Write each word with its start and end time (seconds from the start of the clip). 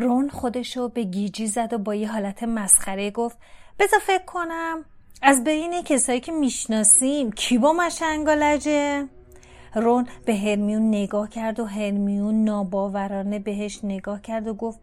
رون 0.00 0.28
خودشو 0.28 0.88
به 0.88 1.02
گیجی 1.02 1.46
زد 1.46 1.72
و 1.72 1.78
با 1.78 1.94
یه 1.94 2.12
حالت 2.12 2.42
مسخره 2.42 3.10
گفت 3.10 3.38
بذار 3.78 4.00
فکر 4.00 4.24
کنم 4.24 4.84
از 5.22 5.44
بین 5.44 5.82
کسایی 5.82 6.20
که 6.20 6.32
می‌شناسیم 6.32 7.32
کی 7.32 7.58
با 7.58 7.72
مشنگالجه؟ 7.72 9.08
رون 9.74 10.06
به 10.24 10.36
هرمیون 10.36 10.88
نگاه 10.88 11.28
کرد 11.28 11.60
و 11.60 11.64
هرمیون 11.64 12.44
ناباورانه 12.44 13.38
بهش 13.38 13.80
نگاه 13.82 14.20
کرد 14.22 14.48
و 14.48 14.54
گفت 14.54 14.80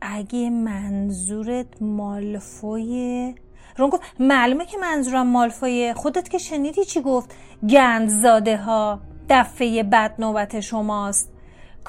اگه 0.00 0.50
منظورت 0.50 1.82
مالفویه؟ 1.82 3.34
رون 3.76 3.90
گفت 3.90 4.02
معلومه 4.20 4.66
که 4.66 4.78
منظورم 4.78 5.26
مالفویه. 5.26 5.94
خودت 5.94 6.28
که 6.28 6.38
شنیدی 6.38 6.84
چی 6.84 7.00
گفت؟ 7.00 7.34
گندزاده 7.70 8.56
ها 8.56 9.00
دفعه 9.28 9.82
بد 9.82 10.14
نوبت 10.18 10.60
شماست. 10.60 11.32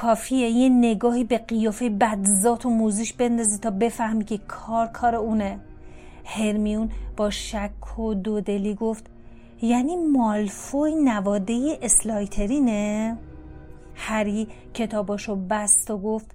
کافیه 0.02 0.50
یه 0.50 0.70
نگاهی 0.70 1.24
به 1.24 1.38
قیافه 1.38 1.90
بدزات 1.90 2.66
و 2.66 2.70
موزیش 2.70 3.14
بندازی 3.14 3.58
تا 3.58 3.72
بفهمی 3.72 4.26
که 4.26 4.38
کار 4.38 4.88
کار 4.88 5.16
اونه. 5.16 5.60
هرمیون 6.26 6.90
با 7.18 7.30
شک 7.30 8.00
و 8.00 8.14
دودلی 8.14 8.76
گفت 8.76 9.06
یعنی 9.62 9.96
مالفوی 9.96 10.96
نواده 10.96 11.80
اسلایترینه؟ 11.82 13.18
هری 13.96 14.48
کتاباشو 14.74 15.36
بست 15.36 15.92
و 15.92 15.98
گفت 15.98 16.32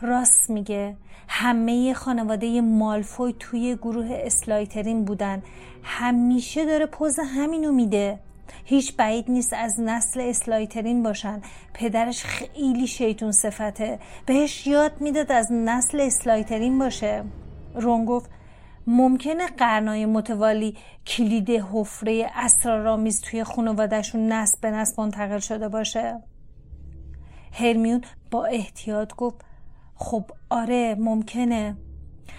راست 0.00 0.50
میگه. 0.50 0.96
همه 1.28 1.94
خانواده 1.94 2.60
مالفوی 2.60 3.34
توی 3.38 3.76
گروه 3.76 4.08
اسلایترین 4.10 5.04
بودن. 5.04 5.42
همیشه 5.82 6.66
داره 6.66 6.86
پوز 6.86 7.18
همینو 7.18 7.72
میده. 7.72 8.18
هیچ 8.64 8.96
بعید 8.96 9.30
نیست 9.30 9.52
از 9.52 9.80
نسل 9.80 10.20
اسلایترین 10.20 11.02
باشن. 11.02 11.40
پدرش 11.74 12.24
خیلی 12.24 12.86
شیطون 12.86 13.32
صفته. 13.32 13.98
بهش 14.26 14.66
یاد 14.66 15.00
می‌داد 15.00 15.32
از 15.32 15.52
نسل 15.52 16.00
اسلایترین 16.00 16.78
باشه. 16.78 17.24
رون 17.74 18.04
گفت 18.04 18.30
ممکنه 18.86 19.46
قرنای 19.46 20.06
متوالی 20.06 20.76
کلید 21.06 21.50
حفره 21.50 22.30
اسرارآمیز 22.34 23.20
توی 23.20 23.44
خانوادهشون 23.44 24.32
نسل 24.32 24.58
به 24.60 24.70
نسل 24.70 25.02
منتقل 25.02 25.38
شده 25.38 25.68
باشه. 25.68 26.22
هرمیون 27.52 28.04
با 28.30 28.44
احتیاط 28.44 29.14
گفت 29.14 29.36
خب 29.94 30.24
آره 30.50 30.96
ممکنه. 30.98 31.76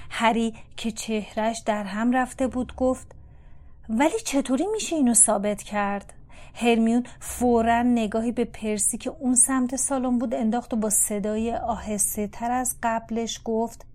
هری 0.10 0.54
که 0.78 0.92
چهرش 0.92 1.64
در 1.66 1.84
هم 1.84 2.12
رفته 2.12 2.48
بود 2.48 2.76
گفت 2.76 3.16
ولی 3.94 4.20
چطوری 4.26 4.68
میشه 4.72 4.96
اینو 4.96 5.14
ثابت 5.14 5.64
کرد؟ 5.64 6.14
هرمیون 6.54 7.04
فورا 7.20 7.84
نگاهی 7.84 8.32
به 8.32 8.46
پرسی 8.46 8.98
که 8.98 9.10
اون 9.20 9.36
سمت 9.36 9.76
سالن 9.76 10.18
بود 10.18 10.34
انداخت 10.34 10.74
و 10.74 10.78
با 10.78 10.90
صدای 10.90 11.56
آهسته 11.56 12.28
تر 12.28 12.52
از 12.52 12.76
قبلش 12.84 13.42
گفت 13.46 13.86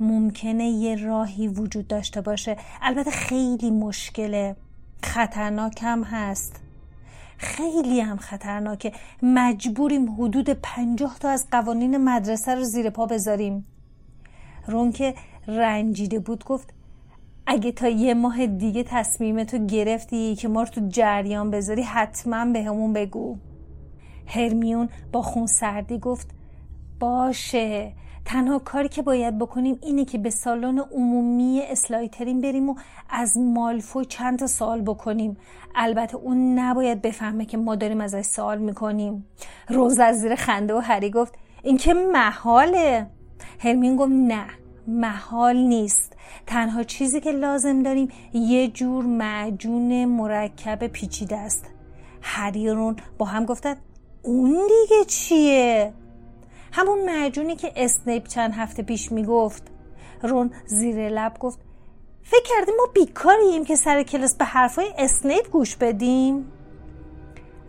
ممکنه 0.00 0.64
یه 0.64 0.96
راهی 0.96 1.48
وجود 1.48 1.88
داشته 1.88 2.20
باشه. 2.20 2.56
البته 2.82 3.10
خیلی 3.10 3.70
مشکله. 3.70 4.56
خطرناک 5.04 5.78
هم 5.82 6.02
هست. 6.02 6.60
خیلی 7.38 8.00
هم 8.00 8.16
خطرناکه. 8.16 8.92
مجبوریم 9.22 10.14
حدود 10.14 10.50
پنجاه 10.50 11.16
تا 11.18 11.28
از 11.28 11.46
قوانین 11.50 11.96
مدرسه 11.96 12.54
رو 12.54 12.64
زیر 12.64 12.90
پا 12.90 13.06
بذاریم. 13.06 13.66
رون 14.66 14.92
که 14.92 15.14
رنجیده 15.46 16.18
بود 16.18 16.44
گفت 16.44 16.79
اگه 17.52 17.72
تا 17.72 17.88
یه 17.88 18.14
ماه 18.14 18.46
دیگه 18.46 18.82
تصمیمتو 18.82 19.66
گرفتی 19.66 20.36
که 20.36 20.48
ما 20.48 20.62
رو 20.62 20.68
تو 20.68 20.80
جریان 20.88 21.50
بذاری 21.50 21.82
حتما 21.82 22.44
به 22.44 22.62
همون 22.62 22.92
بگو. 22.92 23.36
هرمیون 24.26 24.88
با 25.12 25.22
خون 25.22 25.46
سردی 25.46 25.98
گفت 25.98 26.30
باشه 27.00 27.92
تنها 28.24 28.58
کاری 28.58 28.88
که 28.88 29.02
باید 29.02 29.38
بکنیم 29.38 29.78
اینه 29.82 30.04
که 30.04 30.18
به 30.18 30.30
سالن 30.30 30.78
عمومی 30.78 31.62
اسلایترین 31.68 32.40
بریم 32.40 32.68
و 32.68 32.74
از 33.10 33.38
مالفوی 33.38 34.04
چند 34.04 34.38
تا 34.38 34.46
سوال 34.46 34.80
بکنیم. 34.80 35.36
البته 35.74 36.16
اون 36.16 36.58
نباید 36.58 37.02
بفهمه 37.02 37.44
که 37.44 37.56
ما 37.56 37.76
داریم 37.76 38.00
ازش 38.00 38.22
سوال 38.22 38.58
می‌کنیم. 38.58 39.26
روز 39.68 39.98
از 39.98 40.20
زیر 40.20 40.34
خنده 40.34 40.74
و 40.74 40.78
هری 40.78 41.10
گفت 41.10 41.34
این 41.62 41.76
که 41.76 41.94
محاله. 41.94 43.06
هرمیون 43.58 43.96
گفت 43.96 44.12
نه. 44.12 44.59
محال 44.90 45.56
نیست 45.56 46.12
تنها 46.46 46.82
چیزی 46.82 47.20
که 47.20 47.32
لازم 47.32 47.82
داریم 47.82 48.08
یه 48.32 48.68
جور 48.68 49.04
معجون 49.04 50.04
مرکب 50.04 50.86
پیچیده 50.86 51.36
است 51.36 51.64
هریرون 52.22 52.96
با 53.18 53.26
هم 53.26 53.44
گفتن 53.44 53.76
اون 54.22 54.50
دیگه 54.50 55.04
چیه؟ 55.04 55.92
همون 56.72 57.04
معجونی 57.04 57.56
که 57.56 57.72
اسنیپ 57.76 58.26
چند 58.26 58.52
هفته 58.52 58.82
پیش 58.82 59.12
می‌گفت 59.12 59.62
رون 60.22 60.50
زیر 60.66 61.08
لب 61.08 61.38
گفت 61.38 61.58
فکر 62.22 62.42
کردیم 62.56 62.74
ما 62.78 62.86
بیکاریم 62.94 63.64
که 63.64 63.76
سر 63.76 64.02
کلاس 64.02 64.36
به 64.36 64.44
حرفای 64.44 64.92
اسنیپ 64.98 65.50
گوش 65.50 65.76
بدیم؟ 65.76 66.52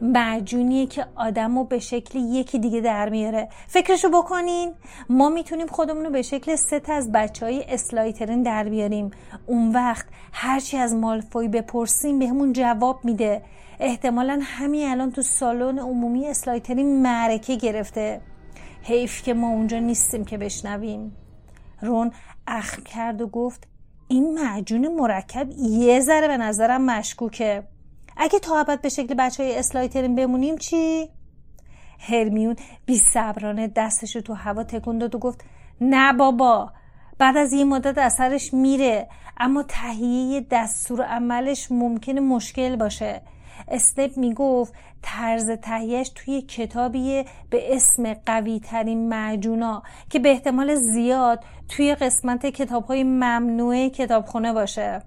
معجونیه 0.02 0.86
که 0.86 1.06
آدم 1.16 1.58
رو 1.58 1.64
به 1.64 1.80
شکل 1.80 2.20
یکی 2.20 2.60
دیگه 2.60 2.82
در 2.82 3.10
میاره. 3.10 3.50
فکرشو 3.68 4.10
بکنین. 4.10 4.74
ما 5.10 5.30
می‌تونیم 5.30 5.68
خودمون 5.68 6.06
رو 6.06 6.12
به 6.12 6.22
شکل 6.22 6.56
ست 6.56 6.90
از 6.90 7.12
بچه 7.12 7.46
های 7.46 7.64
اسلایترین 7.70 8.44
در 8.44 8.64
بیاریم. 8.64 9.12
اون 9.46 9.72
وقت 9.72 10.06
هرچی 10.34 10.78
از 10.78 10.96
مالفوی 10.96 11.48
بپرسیم 11.48 12.20
به 12.20 12.28
همون 12.28 12.54
جواب 12.54 13.00
میده. 13.04 13.42
احتمالا 13.80 14.40
همین 14.44 14.88
الان 14.90 15.12
تو 15.12 15.22
سالن 15.22 15.80
عمومی 15.80 16.28
اسلایترین 16.28 17.02
معرکه 17.02 17.56
گرفته. 17.56 18.22
حیف 18.84 19.24
که 19.24 19.34
ما 19.34 19.50
اونجا 19.50 19.80
نیستیم 19.80 20.26
که 20.26 20.38
بشنویم. 20.38 21.16
رون 21.82 22.12
اخم 22.48 22.84
کرد 22.84 23.22
و 23.22 23.28
گفت 23.28 23.68
این 24.08 24.34
معجون 24.34 24.88
مرکب 24.88 25.50
یه 25.60 26.00
ذره 26.00 26.28
به 26.28 26.38
نظرم 26.38 26.82
مشکوکه. 26.82 27.64
اگه 28.24 28.40
تا 28.40 28.60
ابد 28.60 28.82
به 28.82 28.90
شکل 28.90 29.14
بچه 29.14 29.44
های 29.44 29.58
اسلایترین 29.58 30.16
بمونیم 30.16 30.58
چی؟ 30.58 31.10
هرمیون 32.00 32.56
بی 32.86 32.98
صبرانه 32.98 33.68
دستش 33.68 34.14
تو 34.14 34.34
هوا 34.34 34.64
تکون 34.64 34.98
داد 34.98 35.16
و 35.16 35.20
گفت 35.20 35.44
نه 35.82 36.14
بابا 36.14 36.72
بعد 37.18 37.38
از 37.38 37.54
یه 37.54 37.64
مدت 37.64 37.98
اثرش 37.98 38.54
میره 38.54 39.08
اما 39.38 39.64
تهیه 39.64 40.46
دستور 40.52 41.02
عملش 41.02 41.72
ممکنه 41.72 42.22
مشکل 42.22 42.76
باشه 42.76 43.22
اسنپ 43.68 44.18
می‌گفت 44.18 44.74
طرز 45.02 45.52
تهیهش 45.52 46.12
توی 46.16 46.42
کتابیه 46.42 47.26
به 47.50 47.76
اسم 47.76 48.14
قوی 48.14 48.60
ترین 48.60 49.10
معجونا 49.10 49.84
که 50.10 50.20
به 50.20 50.30
احتمال 50.32 50.76
زیاد 50.76 51.44
توی 51.70 51.96
قسمت 51.96 52.46
کتاب 52.46 52.86
های 52.86 53.04
ممنوع 53.04 53.88
کتابخونه 53.88 54.54
باشه 54.54 55.02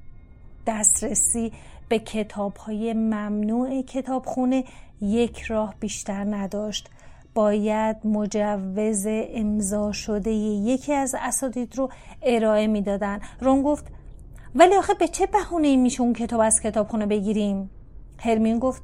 دسترسی 0.66 1.52
به 1.88 1.98
کتاب 1.98 2.56
های 2.56 2.92
ممنوع 2.92 3.82
کتابخونه 3.82 4.64
یک 5.00 5.42
راه 5.42 5.74
بیشتر 5.80 6.24
نداشت. 6.24 6.90
باید 7.34 7.96
مجوز 8.06 9.06
امضا 9.08 9.92
شده 9.92 10.30
یکی 10.30 10.92
از 10.92 11.14
اساتید 11.20 11.78
رو 11.78 11.90
ارائه 12.22 12.66
می‌دادن. 12.66 13.20
رون 13.40 13.62
گفت 13.62 13.86
ولی 14.54 14.76
آخه 14.76 14.94
به 14.94 15.08
چه 15.08 15.26
بهونه 15.26 15.76
میشه 15.76 16.00
اون 16.00 16.12
کتاب 16.12 16.40
از 16.40 16.60
کتابخونه 16.60 17.06
بگیریم؟ 17.06 17.70
هرمین 18.18 18.58
گفت 18.58 18.82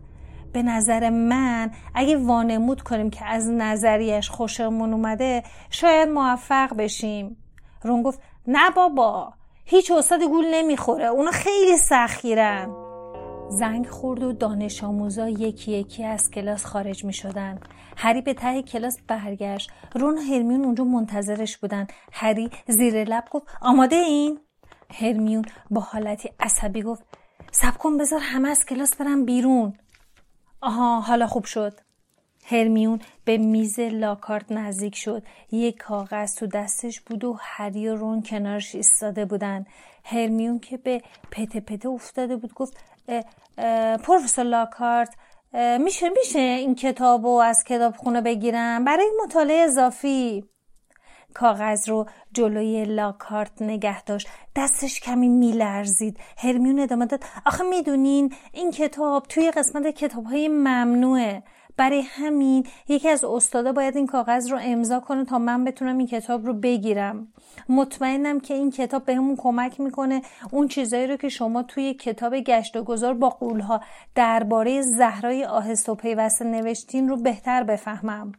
به 0.52 0.62
نظر 0.62 1.10
من 1.10 1.70
اگه 1.94 2.16
وانمود 2.16 2.80
کنیم 2.80 3.10
که 3.10 3.24
از 3.24 3.50
نظریش 3.50 4.30
خوشمون 4.30 4.92
اومده 4.92 5.42
شاید 5.70 6.08
موفق 6.08 6.76
بشیم. 6.76 7.36
رون 7.82 8.02
گفت 8.02 8.20
نه 8.46 8.70
بابا 8.70 9.32
هیچ 9.64 9.90
استاد 9.90 10.22
گول 10.22 10.44
نمی‌خوره 10.54 11.06
اونا 11.06 11.30
خیلی 11.30 11.76
سخیرن 11.76 12.79
زنگ 13.50 13.86
خورد 13.86 14.22
و 14.22 14.32
دانش 14.32 14.84
آموزا 14.84 15.28
یکی 15.28 15.72
یکی 15.72 16.04
از 16.04 16.30
کلاس 16.30 16.64
خارج 16.64 17.04
می 17.04 17.12
شدن. 17.12 17.60
هری 17.96 18.22
به 18.22 18.34
ته 18.34 18.62
کلاس 18.62 18.96
برگشت. 19.08 19.70
رون 19.94 20.18
و 20.18 20.20
هرمیون 20.20 20.64
اونجا 20.64 20.84
منتظرش 20.84 21.58
بودن. 21.58 21.86
هری 22.12 22.50
زیر 22.68 23.04
لب 23.04 23.24
گفت 23.30 23.46
آماده 23.60 23.96
این؟ 23.96 24.40
هرمیون 24.90 25.44
با 25.70 25.80
حالتی 25.80 26.30
عصبی 26.40 26.82
گفت 26.82 27.02
سب 27.52 27.78
کن 27.78 27.98
بذار 27.98 28.20
همه 28.22 28.48
از 28.48 28.66
کلاس 28.66 28.96
برم 28.96 29.24
بیرون. 29.24 29.72
آها 30.60 31.00
حالا 31.00 31.26
خوب 31.26 31.44
شد. 31.44 31.80
هرمیون 32.44 33.00
به 33.24 33.38
میز 33.38 33.80
لاکارت 33.80 34.52
نزدیک 34.52 34.96
شد 34.96 35.22
یک 35.52 35.76
کاغذ 35.76 36.34
تو 36.34 36.46
دستش 36.46 37.00
بود 37.00 37.24
و 37.24 37.36
هری 37.40 37.88
و 37.88 37.96
رون 37.96 38.22
کنارش 38.22 38.74
ایستاده 38.74 39.24
بودن 39.24 39.64
هرمیون 40.04 40.58
که 40.58 40.76
به 40.76 41.02
پته 41.30 41.60
پته 41.60 41.88
افتاده 41.88 42.36
بود 42.36 42.54
گفت 42.54 42.76
پروفسور 44.02 44.44
لاکارت 44.44 45.14
میشه 45.80 46.08
میشه 46.08 46.38
این 46.38 46.74
کتاب 46.74 47.26
رو 47.26 47.30
از 47.30 47.64
کتاب 47.64 47.96
خونه 47.96 48.20
بگیرم؟ 48.20 48.84
برای 48.84 49.06
مطالعه 49.24 49.64
اضافی. 49.64 50.44
کاغذ 51.34 51.88
رو 51.88 52.06
جلوی 52.32 52.84
لاکارت 52.84 53.62
نگه 53.62 54.02
داشت. 54.02 54.28
دستش 54.56 55.00
کمی 55.00 55.28
میلرزید. 55.28 56.18
هرمیون 56.38 56.80
ادامه 56.80 57.06
داد. 57.06 57.24
آخه 57.46 57.64
می‌دونین 57.64 58.34
این 58.52 58.70
کتاب 58.70 59.26
توی 59.26 59.50
قسمت 59.50 59.86
کتاب 59.86 60.24
های 60.24 60.48
ممنوعه. 60.48 61.42
برای 61.80 62.00
همین 62.00 62.66
یکی 62.88 63.08
از 63.08 63.24
استادا 63.24 63.72
باید 63.72 63.96
این 63.96 64.06
کاغذ 64.06 64.50
رو 64.52 64.58
امضا 64.62 65.00
کنه 65.00 65.24
تا 65.24 65.38
من 65.38 65.64
بتونم 65.64 65.98
این 65.98 66.06
کتاب 66.06 66.46
رو 66.46 66.54
بگیرم. 66.54 67.28
مطمئنم 67.68 68.40
که 68.40 68.54
این 68.54 68.70
کتاب 68.70 69.04
بهمون 69.04 69.36
کمک 69.36 69.80
می‌کنه. 69.80 70.22
اون 70.50 70.68
چیزایی 70.68 71.06
رو 71.06 71.16
که 71.16 71.28
شما 71.28 71.62
توی 71.62 71.94
کتاب 71.94 72.36
گشت 72.36 72.76
و 72.76 72.84
گذار 72.84 73.14
با 73.14 73.28
قولها 73.28 73.80
درباره 74.14 74.82
زهرای 74.82 75.44
آهست 75.44 75.88
و 75.88 75.94
پیوسته 75.94 76.44
نوشتین 76.44 77.08
رو 77.08 77.16
بهتر 77.16 77.62
بفهمم. 77.62 78.32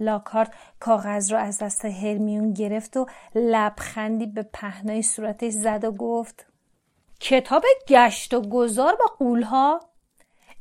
لاکارت 0.00 0.50
کاغذ 0.80 1.32
رو 1.32 1.38
از 1.38 1.58
دست 1.58 1.84
هرمیون 1.84 2.52
گرفت 2.52 2.96
و 2.96 3.06
لبخندی 3.34 4.26
به 4.26 4.42
پهنای 4.52 5.02
صورتش 5.02 5.52
زد 5.52 5.84
و 5.84 5.92
گفت 5.92 6.46
کتاب 7.20 7.62
گشت 7.88 8.34
و 8.34 8.40
گذار 8.40 8.94
با 8.94 9.04
قولها؟ 9.18 9.80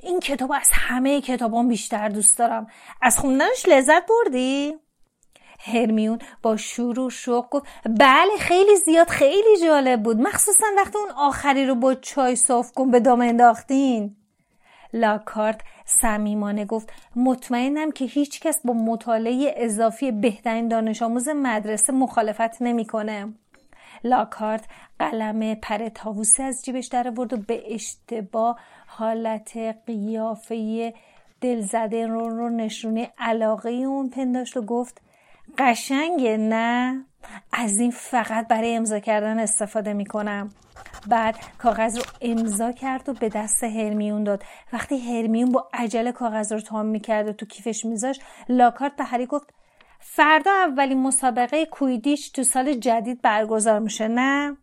این 0.03 0.19
کتاب 0.19 0.51
از 0.51 0.69
همه 0.71 1.21
کتابان 1.21 1.67
بیشتر 1.67 2.09
دوست 2.09 2.37
دارم 2.37 2.67
از 3.01 3.19
خوندنش 3.19 3.65
لذت 3.67 4.03
بردی؟ 4.09 4.73
هرمیون 5.59 6.19
با 6.41 6.57
شور 6.57 6.99
و 6.99 7.09
شوق 7.09 7.49
گفت 7.49 7.65
بله 7.99 8.37
خیلی 8.39 8.75
زیاد 8.75 9.07
خیلی 9.07 9.57
جالب 9.61 10.03
بود 10.03 10.17
مخصوصا 10.17 10.65
وقتی 10.77 10.97
اون 10.97 11.11
آخری 11.11 11.65
رو 11.65 11.75
با 11.75 11.93
چای 11.93 12.35
صاف 12.35 12.71
کن 12.71 12.91
به 12.91 12.99
دام 12.99 13.21
انداختین 13.21 14.15
لاکارت 14.93 15.61
صمیمانه 15.85 16.65
گفت 16.65 16.89
مطمئنم 17.15 17.91
که 17.91 18.05
هیچکس 18.05 18.61
با 18.65 18.73
مطالعه 18.73 19.53
اضافی 19.57 20.11
بهترین 20.11 20.67
دانش 20.67 21.01
آموز 21.01 21.29
مدرسه 21.29 21.93
مخالفت 21.93 22.61
نمی‌کنه. 22.61 23.33
لاکارت 24.03 24.65
قلم 24.99 25.55
پر 25.55 25.89
تاووسی 25.89 26.43
از 26.43 26.65
جیبش 26.65 26.87
در 26.87 27.07
آورد 27.07 27.33
و 27.33 27.37
به 27.37 27.73
اشتباه 27.73 28.59
حالت 28.97 29.57
قیافه 29.85 30.93
دلزده 31.41 32.07
رو 32.07 32.29
رو 32.29 32.49
نشونه 32.49 33.11
علاقه 33.17 33.69
اون 33.69 34.09
پنداشت 34.09 34.57
و 34.57 34.61
گفت 34.61 35.01
قشنگه 35.57 36.37
نه؟ 36.37 37.05
از 37.53 37.79
این 37.79 37.91
فقط 37.91 38.47
برای 38.47 38.75
امضا 38.75 38.99
کردن 38.99 39.39
استفاده 39.39 39.93
می‌کنم. 39.93 40.49
بعد 41.07 41.35
کاغذ 41.57 41.97
رو 41.97 42.03
امضا 42.21 42.71
کرد 42.71 43.09
و 43.09 43.13
به 43.13 43.29
دست 43.29 43.63
هرمیون 43.63 44.23
داد. 44.23 44.43
وقتی 44.73 44.97
هرمیون 44.97 45.51
با 45.51 45.69
عجله 45.73 46.11
کاغذ 46.11 46.51
رو 46.51 46.59
تام 46.59 46.85
می‌کرد 46.85 47.27
و 47.27 47.33
تو 47.33 47.45
کیفش 47.45 47.85
میذاش 47.85 48.19
لاکارت 48.49 48.95
به 48.95 49.03
هری 49.03 49.25
گفت 49.25 49.53
فردا 49.99 50.51
اولین 50.51 51.01
مسابقه 51.01 51.65
کویدیش 51.65 52.29
تو 52.29 52.43
سال 52.43 52.73
جدید 52.73 53.21
برگزار 53.21 53.79
میشه 53.79 54.07
نه؟ 54.07 54.57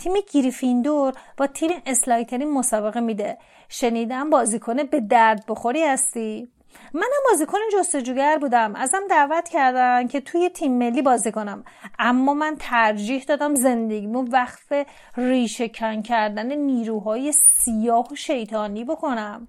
تیم 0.00 0.12
گریفیندور 0.32 1.12
با 1.36 1.46
تیم 1.46 1.70
اسلایترین 1.86 2.50
مسابقه 2.50 3.00
میده. 3.00 3.38
شنیدم 3.68 4.30
بازیکن 4.30 4.76
به 4.82 5.00
درد 5.00 5.44
بخوری 5.48 5.82
هستی. 5.82 6.48
منم 6.94 7.22
بازیکن 7.30 7.58
جستجوگر 7.72 8.38
بودم. 8.38 8.76
ازم 8.76 9.02
دعوت 9.10 9.48
کردن 9.48 10.06
که 10.06 10.20
توی 10.20 10.48
تیم 10.48 10.78
ملی 10.78 11.02
بازی 11.02 11.32
کنم. 11.32 11.64
اما 11.98 12.34
من 12.34 12.56
ترجیح 12.58 13.24
دادم 13.24 13.54
زندگیمو 13.54 14.24
وقف 14.30 14.72
ریشه 15.16 15.68
کن 15.68 16.02
کردن 16.02 16.52
نیروهای 16.52 17.32
سیاه 17.32 18.12
و 18.12 18.14
شیطانی 18.14 18.84
بکنم. 18.84 19.48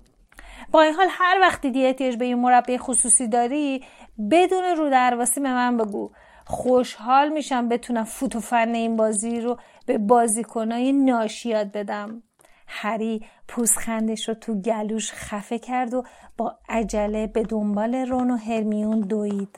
با 0.72 0.82
این 0.82 0.94
حال 0.94 1.08
هر 1.10 1.40
وقت 1.42 1.62
دیدی 1.62 2.18
به 2.18 2.28
یه 2.28 2.36
مربی 2.36 2.78
خصوصی 2.78 3.28
داری 3.28 3.84
بدون 4.32 4.64
رو 4.64 4.90
درواسی 4.90 5.40
به 5.40 5.54
من 5.54 5.78
بگو. 5.78 6.12
خوشحال 6.46 7.30
میشم 7.30 7.70
بتونم 7.70 8.04
فوت 8.04 8.36
و 8.36 8.40
فن 8.40 8.74
این 8.74 8.96
بازی 8.96 9.42
رو 9.42 9.58
به 9.86 9.98
بازیکنای 9.98 10.94
ناشی 10.94 11.50
یاد 11.50 11.72
بدم. 11.72 12.24
هری 12.68 13.26
پوزخندش 13.48 14.30
رو 14.30 14.36
تو 14.36 14.62
گلوش 14.62 15.12
خفه 15.14 15.60
کرد 15.60 15.94
و 15.94 16.04
با 16.38 16.58
عجله 16.70 17.28
به 17.28 17.44
دنبال 17.44 17.96
رون 17.96 18.32
و 18.32 18.38
هرمیون 18.38 19.00
دوید. 19.00 19.58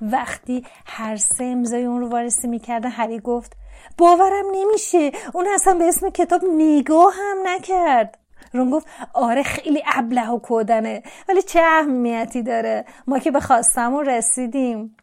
وقتی 0.00 0.64
هر 0.86 1.16
سه 1.16 1.44
امضای 1.44 1.84
اون 1.84 2.00
رو 2.00 2.08
وارسی 2.08 2.48
می‌کردن 2.48 2.90
هری 2.90 3.18
گفت 3.18 3.56
باورم 3.98 4.44
نمیشه. 4.52 5.10
اون 5.34 5.46
اصلا 5.54 5.74
به 5.74 5.84
اسم 5.84 6.10
کتاب 6.10 6.40
نگاه 6.56 7.12
هم 7.14 7.36
نکرد. 7.46 8.18
رون 8.52 8.70
گفت 8.70 8.86
آره 9.14 9.42
خیلی 9.42 9.82
ابله 9.94 10.28
و 10.30 10.38
کودنه. 10.38 11.02
ولی 11.28 11.42
چه 11.42 11.60
اهمیتی 11.60 12.42
داره؟ 12.42 12.84
ما 13.06 13.18
که 13.18 13.30
به 13.30 13.40
خواستمون 13.40 14.06
رسیدیم. 14.06 14.96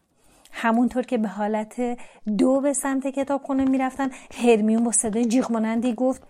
همونطور 0.58 1.04
که 1.04 1.18
به 1.18 1.28
حالت 1.28 1.98
دو 2.38 2.62
به 2.62 2.74
سمت 2.74 3.08
کتابخونه 3.08 3.66
می‌رفتن 3.66 4.10
هرمیون 4.44 4.84
با 4.84 4.92
صدای 4.92 5.26
جیغ 5.26 5.52
مانندی 5.52 5.94
گفت 5.94 6.24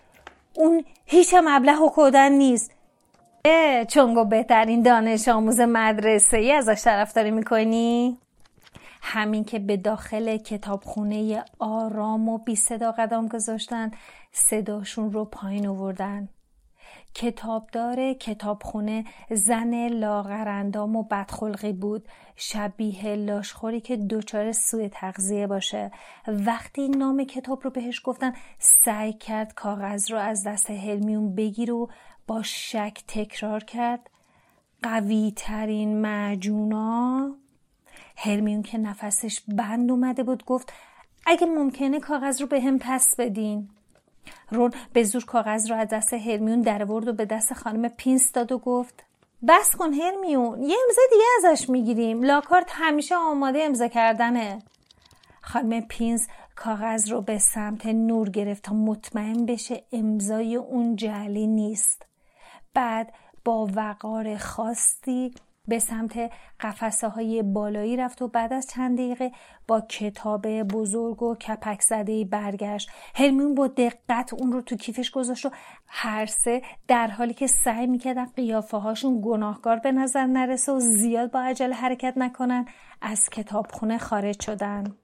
اون 0.56 0.84
هیچ 1.06 1.34
هم 1.34 1.46
ابله 1.48 1.78
و 1.78 1.90
کودن 1.90 2.32
نیست 2.32 2.72
چون 3.88 4.14
گو 4.14 4.26
بهترین 4.26 4.82
دانش 4.82 5.28
آموز 5.28 5.60
مدرسه 5.60 6.38
ای 6.38 6.52
ازش 6.52 6.82
طرفداری 6.84 7.32
می‌کنی؟ 7.32 8.18
همین 9.02 9.44
که 9.44 9.60
به 9.60 9.78
داخل 9.78 10.38
کتابخونه 10.38 11.44
آرام 11.60 12.30
و 12.30 12.38
بی 12.38 12.56
صدا 12.56 12.92
قدم 12.92 13.28
گذاشتن 13.28 13.92
صداشون 14.32 15.12
رو 15.12 15.26
پایین 15.26 15.68
آوردن 15.68 16.30
کتابدار 17.18 18.14
کتابخونه 18.14 19.06
زن 19.32 19.88
لاغرندام 19.88 20.96
و 20.96 21.04
بدخلقی 21.04 21.74
بود. 21.74 22.08
شبیه 22.36 23.16
لاشخوری 23.16 23.82
که 23.82 23.98
دچار 23.98 24.52
سوء 24.52 24.88
تغذیه 24.88 25.48
باشه. 25.48 25.92
وقتی 26.28 26.90
نام 26.90 27.24
کتاب 27.24 27.64
رو 27.64 27.70
بهش 27.70 28.02
گفتن 28.04 28.34
سعی 28.60 29.14
کرد 29.14 29.54
کاغذ 29.54 30.12
رو 30.12 30.18
از 30.18 30.44
دست 30.48 30.70
هلمیون 30.70 31.36
بگیر 31.36 31.72
و 31.72 31.90
با 32.28 32.42
شک 32.44 33.04
تکرار 33.08 33.64
کرد. 33.64 34.10
قوی 34.84 35.34
ترین 35.36 36.02
معجونا؟ 36.02 37.36
هرمیون 38.18 38.62
که 38.62 38.78
نفسش 38.78 39.42
بند 39.48 39.92
اومده 39.92 40.24
بود 40.24 40.46
گفت 40.46 40.74
اگه 41.26 41.48
ممکنه 41.48 42.00
کاغذ 42.00 42.42
رو 42.42 42.48
به 42.48 42.62
هم 42.62 42.80
پس 42.80 43.16
بدین. 43.20 43.70
رون 44.52 44.72
به 44.94 45.04
زور 45.04 45.26
کاغذ 45.26 45.72
رو 45.72 45.78
از 45.78 45.88
دست 45.88 46.14
هرمیون 46.14 46.62
درآورد 46.62 46.92
و 46.92 47.14
به 47.14 47.26
دست 47.26 47.54
خانم 47.54 47.88
پینس 47.88 48.32
داد 48.32 48.52
و 48.52 48.58
گفت 48.58 49.04
بس 49.48 49.76
کن 49.76 49.94
هرمیون 49.94 50.64
یه 50.64 50.78
امضا 50.88 51.02
دیگه 51.12 51.52
ازش 51.52 51.70
می‌گیریم. 51.70 52.24
لاکهارت 52.24 52.70
همیشه 52.70 53.16
آماده 53.16 53.60
امضا 53.64 53.88
کردنه. 53.88 54.60
خانم 55.42 55.82
پینس 55.82 56.28
کاغذ 56.56 57.12
رو 57.12 57.22
به 57.22 57.38
سمت 57.38 57.86
نور 57.86 58.30
گرفت 58.30 58.64
تا 58.64 58.74
مطمئن 58.76 59.46
بشه 59.46 59.84
امضای 59.92 60.56
اون 60.56 60.96
جعلی 60.96 61.48
نیست. 61.48 62.06
بعد 62.74 63.14
با 63.46 63.70
وقار 63.76 64.38
خاصی 64.38 65.34
به 65.68 65.80
سمت 65.80 66.32
قفسه 66.60 67.08
های 67.08 67.44
بالایی 67.44 67.98
رفت 67.98 68.22
و 68.22 68.28
بعد 68.28 68.54
از 68.54 68.68
چند 68.68 68.98
دقیقه 68.98 69.32
با 69.68 69.82
کتاب 69.82 70.64
بزرگ 70.64 71.24
و 71.24 71.36
کپک 71.36 71.82
زده 71.82 72.26
برگشت. 72.26 72.90
هرمیون 73.16 73.56
با 73.56 73.68
دقت 73.68 74.34
اون 74.34 74.52
رو 74.52 74.62
تو 74.62 74.76
کیفش 74.76 75.12
گذاشت 75.12 75.46
و 75.46 75.50
هر 75.88 76.26
سه 76.26 76.62
در 76.88 77.08
حالی 77.08 77.34
که 77.34 77.48
سعی 77.48 77.88
می‌کردن 77.88 78.26
قیافه 78.26 78.78
هاشون 78.78 79.22
گناهکار 79.26 79.80
به 79.80 79.92
نظر 79.92 80.26
نرسه 80.26 80.72
و 80.72 80.80
زیاد 80.80 81.32
با 81.32 81.42
عجله 81.42 81.76
حرکت 81.76 82.14
نکنن 82.18 82.66
از 83.02 83.30
کتابخونه 83.30 83.98
خارج 83.98 84.42
شدن. 84.42 84.96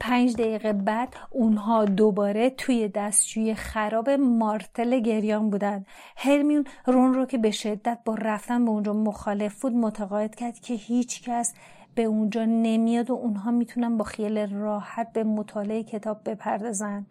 پنج 0.00 0.36
دقیقه 0.36 0.72
بعد 0.72 1.14
اونها 1.30 1.84
دوباره 1.84 2.50
توی 2.50 2.88
دستشوی 2.88 3.54
خراب 3.54 4.10
مارتل 4.10 5.00
گریان 5.00 5.50
بودن. 5.50 5.84
هرمیون 6.16 6.64
رون 6.86 7.14
رو 7.14 7.26
که 7.26 7.38
به 7.38 7.50
شدت 7.50 7.98
با 8.04 8.14
رفتن 8.14 8.64
به 8.64 8.70
اونجا 8.70 8.92
مخالف 8.92 9.62
بود 9.62 9.72
متقاعد 9.72 10.34
کرد 10.34 10.58
که 10.58 10.74
هیچ 10.74 11.22
کس 11.22 11.54
به 11.94 12.04
اونجا 12.04 12.44
نمیاد 12.44 13.10
و 13.10 13.14
اونها 13.14 13.50
می‌تونن 13.50 13.96
با 13.96 14.04
خیال 14.04 14.50
راحت 14.52 15.12
به 15.12 15.24
مطالعه 15.24 15.82
کتاب 15.82 16.20
بپردازن. 16.24 17.06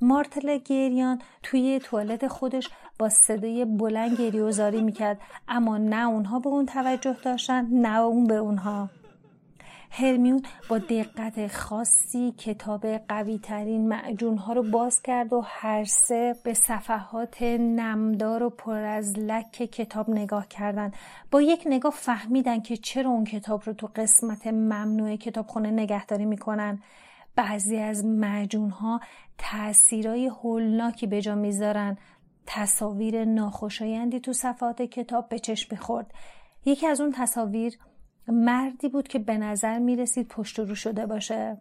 مارتل 0.00 0.58
گریان 0.58 1.18
توی 1.42 1.80
توالت 1.84 2.28
خودش 2.28 2.70
با 2.98 3.08
صدای 3.08 3.64
بلند 3.64 4.18
گریوزاری 4.18 4.82
می‌کرد 4.82 5.20
اما 5.48 5.78
نه 5.78 6.08
اونها 6.08 6.38
به 6.38 6.48
اون 6.48 6.66
توجه 6.66 7.16
داشتن 7.24 7.66
نه 7.72 8.00
اون 8.00 8.26
به 8.26 8.34
اونها. 8.34 8.90
هرمیون 9.96 10.42
با 10.68 10.78
دقت 10.78 11.46
خاصی 11.46 12.32
کتاب 12.32 12.86
قوی 12.86 13.38
ترین 13.38 13.88
معجون 13.88 14.38
ها 14.38 14.52
رو 14.52 14.70
باز 14.70 15.02
کرد 15.02 15.32
و 15.32 15.40
هر 15.44 15.84
سه 15.84 16.36
به 16.44 16.54
صفحات 16.54 17.42
نمدار 17.42 18.42
و 18.42 18.50
پر 18.50 18.78
از 18.78 19.18
لک 19.18 19.50
کتاب 19.52 20.10
نگاه 20.10 20.48
کردن 20.48 20.92
با 21.30 21.42
یک 21.42 21.62
نگاه 21.66 21.92
فهمیدن 21.92 22.60
که 22.60 22.76
چرا 22.76 23.10
اون 23.10 23.24
کتاب 23.24 23.62
رو 23.66 23.72
تو 23.72 23.90
قسمت 23.96 24.46
ممنوع 24.46 25.16
کتابخونه 25.16 25.70
نگهداری 25.70 26.24
می‌کنن. 26.24 26.82
بعضی 27.36 27.76
از 27.76 28.04
معجون 28.04 28.70
ها 28.70 29.00
تاثیرای 29.38 30.26
هولناکی 30.26 31.06
به 31.06 31.22
جا 31.22 31.34
می‌ذارن. 31.34 31.98
تصاویر 32.46 33.24
ناخوشایندی 33.24 34.20
تو 34.20 34.32
صفحات 34.32 34.82
کتاب 34.82 35.28
به 35.28 35.38
چشم 35.38 35.76
خورد 35.76 36.14
یکی 36.64 36.86
از 36.86 37.00
اون 37.00 37.12
تصاویر 37.16 37.78
مردی 38.28 38.88
بود 38.88 39.08
که 39.08 39.18
به 39.18 39.38
نظر 39.38 39.78
می 39.78 39.96
رسید 39.96 40.28
پشت 40.28 40.58
رو 40.58 40.74
شده 40.74 41.06
باشه. 41.06 41.56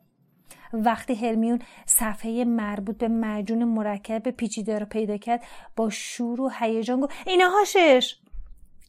وقتی 0.73 1.15
هرمیون 1.15 1.59
صفحه 1.85 2.45
مربوط 2.45 2.97
به 2.97 3.07
معجون 3.07 3.63
مرکب 3.63 4.31
پیچیده 4.31 4.79
رو 4.79 4.85
پیدا 4.85 5.17
کرد 5.17 5.43
با 5.75 5.89
شور 5.89 6.41
و 6.41 6.49
هیجان 6.59 7.01
گفت 7.01 7.13
اینا 7.27 7.49
هاشش 7.49 8.15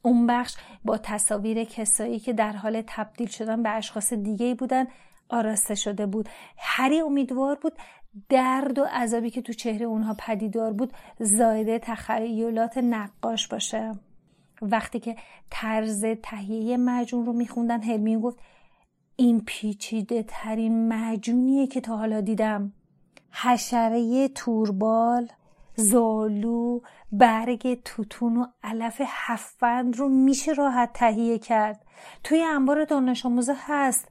اون 0.03 0.27
بخش 0.27 0.57
با 0.85 0.99
تصاویر 0.99 1.65
کسایی 1.65 2.19
که 2.21 2.33
در 2.33 2.53
حال 2.53 2.83
تبدیل 2.87 3.29
شدن 3.29 3.63
به 3.63 3.71
اشخاص 3.71 4.13
دیگه 4.13 4.55
بودن 4.55 4.87
آراسته 5.29 5.75
شده 5.75 6.07
بود. 6.07 6.29
هری 6.59 7.01
امیدوار 7.01 7.59
بود 7.63 7.73
درد 8.29 8.79
و 8.79 8.85
عذابی 8.85 9.31
که 9.31 9.43
تو 9.43 9.53
چهره 9.53 9.87
اونها 9.87 10.17
پدیدار 10.19 10.73
بود 10.73 10.93
زایده 11.21 11.79
تخیلات 11.79 12.79
نقاش 12.79 13.49
باشه. 13.49 13.93
وقتی 14.65 15.01
که 15.01 15.17
طرز 15.51 16.05
تهیه 16.23 16.77
معجون 16.77 17.27
رو 17.27 17.33
میخوندن 17.33 17.83
هرمیون 17.83 18.21
گفت 18.21 18.39
این 19.17 19.43
پیچیده 19.47 20.25
ترین 20.29 20.89
معجونیه 20.89 21.67
که 21.67 21.81
تا 21.81 21.97
حالا 21.97 22.21
دیدم. 22.21 22.73
حشره 23.33 24.29
توربال 24.29 25.29
زالو 25.77 26.81
برگ 27.13 27.83
توتون 27.85 28.37
و 28.37 28.47
علف 28.63 29.01
هفند 29.05 29.97
رو 29.97 30.09
میشه 30.09 30.53
راحت 30.53 30.93
تهیه 30.93 31.39
کرد. 31.39 31.85
توی 32.25 32.43
انبار 32.43 32.85
دانش 32.85 33.27
آموزه 33.27 33.55
هست. 33.59 34.09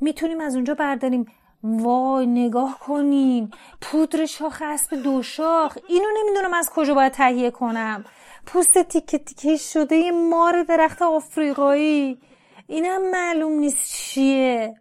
می‌تونیم 0.00 0.40
از 0.40 0.54
اونجا 0.54 0.74
برداریم. 0.74 1.26
وای 1.62 2.26
نگاه 2.26 2.78
کنین. 2.78 3.50
پودر 3.80 4.26
شاخ 4.26 4.62
اسب 4.66 5.02
دو 5.02 5.22
شاخ. 5.22 5.78
اینو 5.88 6.06
نمی‌دونم 6.20 6.54
از 6.54 6.70
کجا 6.70 6.94
باید 6.94 7.12
تهیه 7.12 7.50
کنم. 7.50 8.04
پوست 8.48 8.78
تیکه 8.78 9.18
تیکه 9.18 9.56
شده 9.56 10.10
مار 10.10 10.62
درخت 10.62 11.02
آفریقایی 11.02 12.18
اینم 12.66 13.10
معلوم 13.10 13.52
نیست 13.52 13.92
چیه 13.94 14.74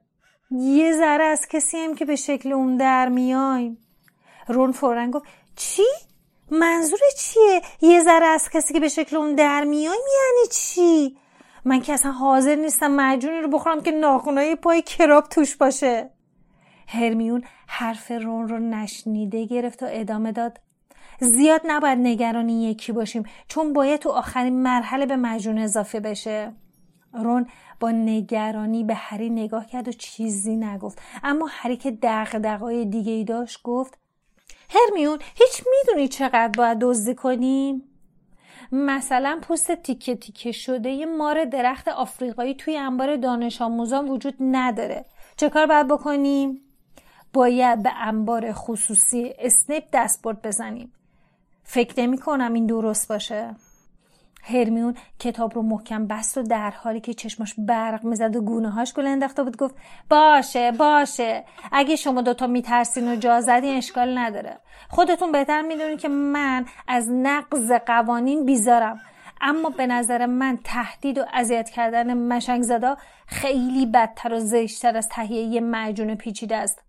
یه 0.52 0.94
ذره 0.94 1.24
از 1.24 1.48
کسی 1.48 1.78
هم 1.78 1.96
که 1.96 2.06
به 2.06 2.16
شکل 2.16 2.54
اون 2.54 2.78
در 2.78 3.10
میایم 3.10 3.78
رون 4.48 4.72
فورن 4.72 5.12
گفت 5.12 5.26
چی؟ 5.56 5.84
منظور 6.52 7.00
چیه؟ 7.18 7.62
یه 7.82 8.04
ذره 8.04 8.26
از 8.26 8.50
کسی 8.50 8.74
که 8.74 8.80
به 8.80 8.90
شکل 8.90 9.16
اون 9.16 9.36
در 9.36 9.64
میایم 9.64 9.88
یعنی 9.92 10.48
چی؟ 10.52 11.18
من 11.66 11.82
که 11.82 11.94
اصلا 11.94 12.12
حاضر 12.12 12.56
نیستم 12.56 12.92
معجونی 12.92 13.38
رو 13.38 13.48
بخورم 13.50 13.82
که 13.82 13.92
ناخونای 13.92 14.56
پای 14.56 14.82
کراب 14.82 15.30
توش 15.30 15.56
باشه 15.56 16.10
هرمیون 16.88 17.44
حرف 17.68 18.12
رون 18.12 18.48
رو 18.48 18.60
نشنیده 18.60 19.46
گرفت 19.46 19.84
و 19.84 19.86
ادامه 19.90 20.32
داد 20.32 20.60
زیاد 21.20 21.62
نباید 21.66 22.00
نگرانی 22.00 22.64
یکی 22.64 22.92
باشیم 22.92 23.24
چون 23.48 23.74
باید 23.74 24.00
تو 24.00 24.10
آخرین 24.10 24.62
مرحله 24.64 25.06
به 25.06 25.16
مجون 25.16 25.58
اضافه 25.58 26.00
بشه 26.00 26.54
رون 27.14 27.48
با 27.80 27.92
نگرانی 27.92 28.84
به 28.84 28.94
هری 28.94 29.30
نگاه 29.30 29.66
کرد 29.66 29.88
و 29.88 29.92
چیزی 29.92 30.56
نگفت 30.56 31.02
اما 31.24 31.48
هری 31.52 31.78
که 31.78 31.92
دقدقای 31.92 32.86
دیگه 32.86 33.12
ای 33.12 33.24
داشت 33.24 33.64
گفت 33.64 33.98
هرمیون 34.70 35.20
هیچ 35.36 35.64
می‌دونی 35.72 36.08
چقدر 36.08 36.52
باید 36.58 36.80
دزدی 36.80 37.16
کنیم؟ 37.16 37.84
مثلا 38.72 39.40
پوست 39.42 39.76
تیکه 39.76 40.16
تیکه 40.16 40.52
شده 40.52 40.90
یه 40.90 41.06
مار 41.06 41.46
درخت 41.46 41.88
آفریقایی 41.88 42.56
توی 42.56 42.78
انبار 42.78 43.16
دانش 43.16 43.62
آموزان 43.62 44.10
وجود 44.10 44.36
نداره 44.40 45.06
چه 45.38 45.50
کار 45.50 45.66
باید 45.66 45.88
بکنیم؟ 45.88 46.62
باید 47.34 47.84
به 47.84 47.92
انبار 47.96 48.52
خصوصی 48.54 49.34
اسنیپ 49.40 49.84
دستبرد 49.94 50.42
بزنیم 50.42 50.94
فکر 51.70 52.02
نمی 52.02 52.18
کنم 52.18 52.54
این 52.54 52.66
درست 52.66 53.08
باشه. 53.08 53.56
هرمیون 54.44 54.96
کتاب 55.20 55.56
رو 55.56 55.62
محکم 55.62 56.08
بست 56.08 56.38
و 56.38 56.42
در 56.42 56.72
حالی 56.72 57.00
که 57.00 57.14
چشماش 57.14 57.54
برق 57.58 58.04
می‌زد 58.04 58.36
و 58.36 58.42
گونه 58.42 58.70
هاش 58.70 58.94
گل 58.94 59.08
انداخته 59.08 59.44
بود 59.44 59.58
گفت 59.58 59.76
باشه 60.10 60.72
باشه. 60.72 61.44
اگه 61.72 61.96
شما 61.96 62.22
دوتا 62.22 62.48
میترسین 62.48 63.12
و 63.12 63.16
جا 63.16 63.42
زدین 63.42 63.78
اشکال 63.78 64.18
نداره. 64.18 64.58
خودتون 64.90 65.32
بهتر 65.32 65.62
می‌دونین 65.62 65.98
که 65.98 66.08
من 66.08 66.66
از 66.88 67.10
نقض 67.12 67.72
قوانین 67.72 68.46
بیزارم. 68.46 69.00
اما 69.42 69.70
به 69.70 69.88
نظر 69.88 70.26
من 70.26 70.60
تهدید 70.64 71.18
و 71.18 71.26
اذیت 71.34 71.70
کردن 71.70 72.14
مشنگ 72.18 72.64
زدا 72.64 72.98
خیلی 73.28 73.86
بدتر 73.86 74.34
و 74.34 74.40
زشتر 74.40 74.98
از 74.98 75.10
تهیه 75.10 75.42
یه 75.42 75.62
معجون 75.62 76.16
پیچیده 76.16 76.56
است. 76.56 76.82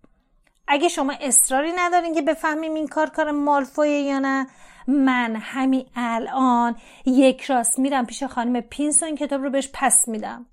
اگه 0.67 0.87
شما 0.87 1.13
اصراری 1.21 1.71
ندارین 1.77 2.13
که 2.13 2.21
بفهمیم 2.21 2.73
این 2.73 2.87
کار 2.87 3.09
کار 3.09 3.31
مالفویه 3.31 4.01
یا 4.01 4.19
نه 4.19 4.47
من 4.89 5.35
همین 5.35 5.85
الان 5.95 6.75
یک 7.05 7.41
راست 7.41 7.79
میرم 7.79 8.05
پیش 8.05 8.23
خانم 8.23 8.61
پینس 8.61 9.03
و 9.03 9.05
این 9.05 9.15
کتاب 9.15 9.43
رو 9.43 9.49
بهش 9.49 9.69
پس 9.73 10.07
میدم. 10.07 10.45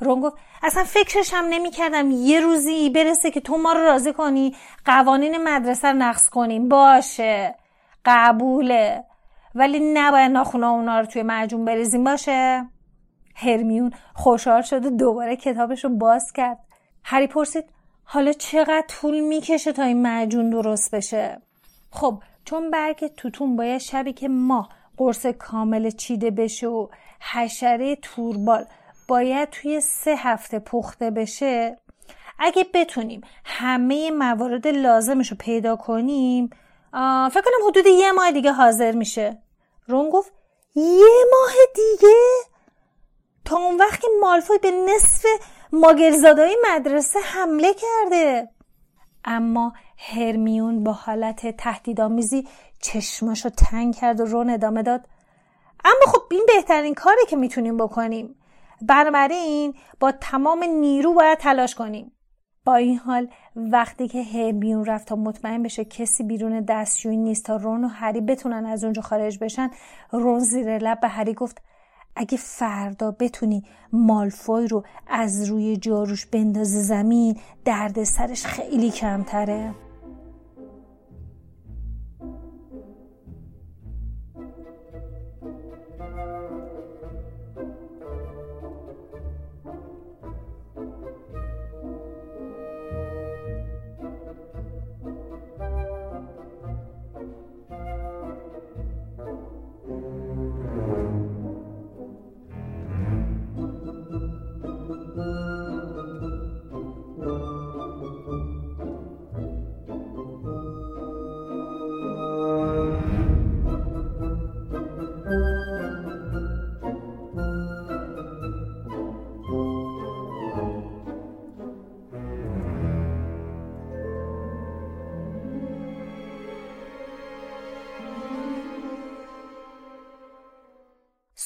رون 0.00 0.20
گفت 0.20 0.36
اصلا 0.62 0.84
فکرش 0.84 1.34
هم 1.34 1.44
نمی 1.44 1.70
کردم 1.70 2.10
یه 2.10 2.40
روزی 2.40 2.90
برسه 2.90 3.30
که 3.30 3.40
تو 3.40 3.56
ما 3.56 3.72
رو 3.72 3.80
راضی 3.80 4.12
کنی 4.12 4.56
قوانین 4.84 5.36
مدرسه 5.44 5.88
رو 5.88 5.96
نقص 5.96 6.28
کنیم. 6.28 6.68
باشه. 6.68 7.54
قبوله. 8.04 9.04
ولی 9.54 9.80
نباید 9.94 10.32
ناخونا 10.32 10.70
اونا 10.70 11.00
رو 11.00 11.06
توی 11.06 11.22
معجون 11.22 11.64
بریزیم. 11.64 12.04
باشه؟ 12.04 12.66
هرمیون 13.34 13.92
خوشحال 14.14 14.62
شد 14.62 14.86
و 14.86 14.90
دوباره 14.90 15.36
کتابش 15.36 15.84
رو 15.84 15.90
باز 15.90 16.32
کرد. 16.32 16.58
هری 17.04 17.26
پرسید 17.26 17.64
حالا 18.04 18.32
چقدر 18.32 18.84
طول 18.88 19.20
می‌کشه 19.20 19.72
تا 19.72 19.82
این 19.82 20.02
معجون 20.02 20.50
درست 20.50 20.94
بشه؟ 20.94 21.40
خب 21.90 22.22
چون 22.46 22.70
برگ 22.70 23.06
توتون 23.06 23.56
باید 23.56 23.80
شبی 23.80 24.12
که 24.12 24.28
ما 24.28 24.68
قرص 24.96 25.26
کامل 25.26 25.90
چیده 25.90 26.30
بشه 26.30 26.66
و 26.66 26.88
حشره 27.32 27.96
توربال 27.96 28.66
باید 29.08 29.50
توی 29.50 29.80
سه 29.80 30.14
هفته 30.16 30.58
پخته 30.58 31.10
بشه 31.10 31.78
اگه 32.38 32.66
بتونیم 32.74 33.20
همه 33.44 34.10
موارد 34.10 34.68
لازمش 34.68 35.30
رو 35.30 35.36
پیدا 35.36 35.76
کنیم 35.76 36.50
فکر 37.30 37.42
کنم 37.44 37.68
حدود 37.68 37.86
یه 37.86 38.12
ماه 38.12 38.32
دیگه 38.32 38.52
حاضر 38.52 38.92
میشه. 38.92 39.38
رون 39.86 40.10
گفت 40.10 40.32
یه 40.74 41.24
ماه 41.32 41.54
دیگه؟ 41.74 42.14
تا 43.44 43.56
اون 43.56 43.76
وقت 43.76 44.00
که 44.00 44.08
مالفوی 44.20 44.58
به 44.58 44.70
نصف 44.70 45.26
ماگرزادای 45.72 46.56
مدرسه 46.70 47.18
حمله 47.18 47.74
کرده. 47.74 48.48
اما 49.26 49.72
هرمیون 49.98 50.84
با 50.84 50.92
حالت 50.92 51.56
تهدیدآمیزی 51.56 52.48
چشماشو 52.82 53.48
تنگ 53.48 53.94
کرد 53.94 54.20
و 54.20 54.24
رون 54.24 54.50
ادامه 54.50 54.82
داد. 54.82 55.08
اما 55.84 56.12
خب 56.12 56.22
این 56.30 56.46
بهترین 56.48 56.94
کاره 56.94 57.20
که 57.28 57.36
می‌تونیم 57.36 57.76
بکنیم. 57.76 58.34
بنابراین 58.82 59.74
با 60.00 60.12
تمام 60.12 60.64
نیرو 60.64 61.14
باید 61.14 61.38
تلاش 61.38 61.74
کنیم. 61.74 62.12
با 62.64 62.74
این 62.74 62.98
حال 62.98 63.28
وقتی 63.56 64.08
که 64.08 64.22
هرمیون 64.22 64.84
رفت 64.84 65.08
تا 65.08 65.16
مطمئن 65.16 65.62
بشه 65.62 65.84
کسی 65.84 66.24
بیرون 66.24 66.60
دستشویی 66.60 67.16
نیست 67.16 67.44
تا 67.44 67.56
رون 67.56 67.84
و 67.84 67.88
هری 67.88 68.20
بتونن 68.20 68.66
از 68.66 68.84
اونجا 68.84 69.02
خارج 69.02 69.38
بشن 69.38 69.70
رون 70.12 70.38
زیر 70.38 70.78
لب 70.78 71.00
به 71.00 71.08
هری 71.08 71.34
گفت 71.34 71.62
اگه 72.16 72.38
فردا 72.38 73.10
بتونی 73.10 73.64
مالفوی 73.92 74.68
رو 74.68 74.84
از 75.06 75.50
روی 75.50 75.76
جاروش 75.76 76.26
بندازی 76.26 76.80
زمین 76.80 77.38
درد 77.64 78.04
سرش 78.04 78.46
خیلی 78.46 78.90
کمتره. 78.90 79.85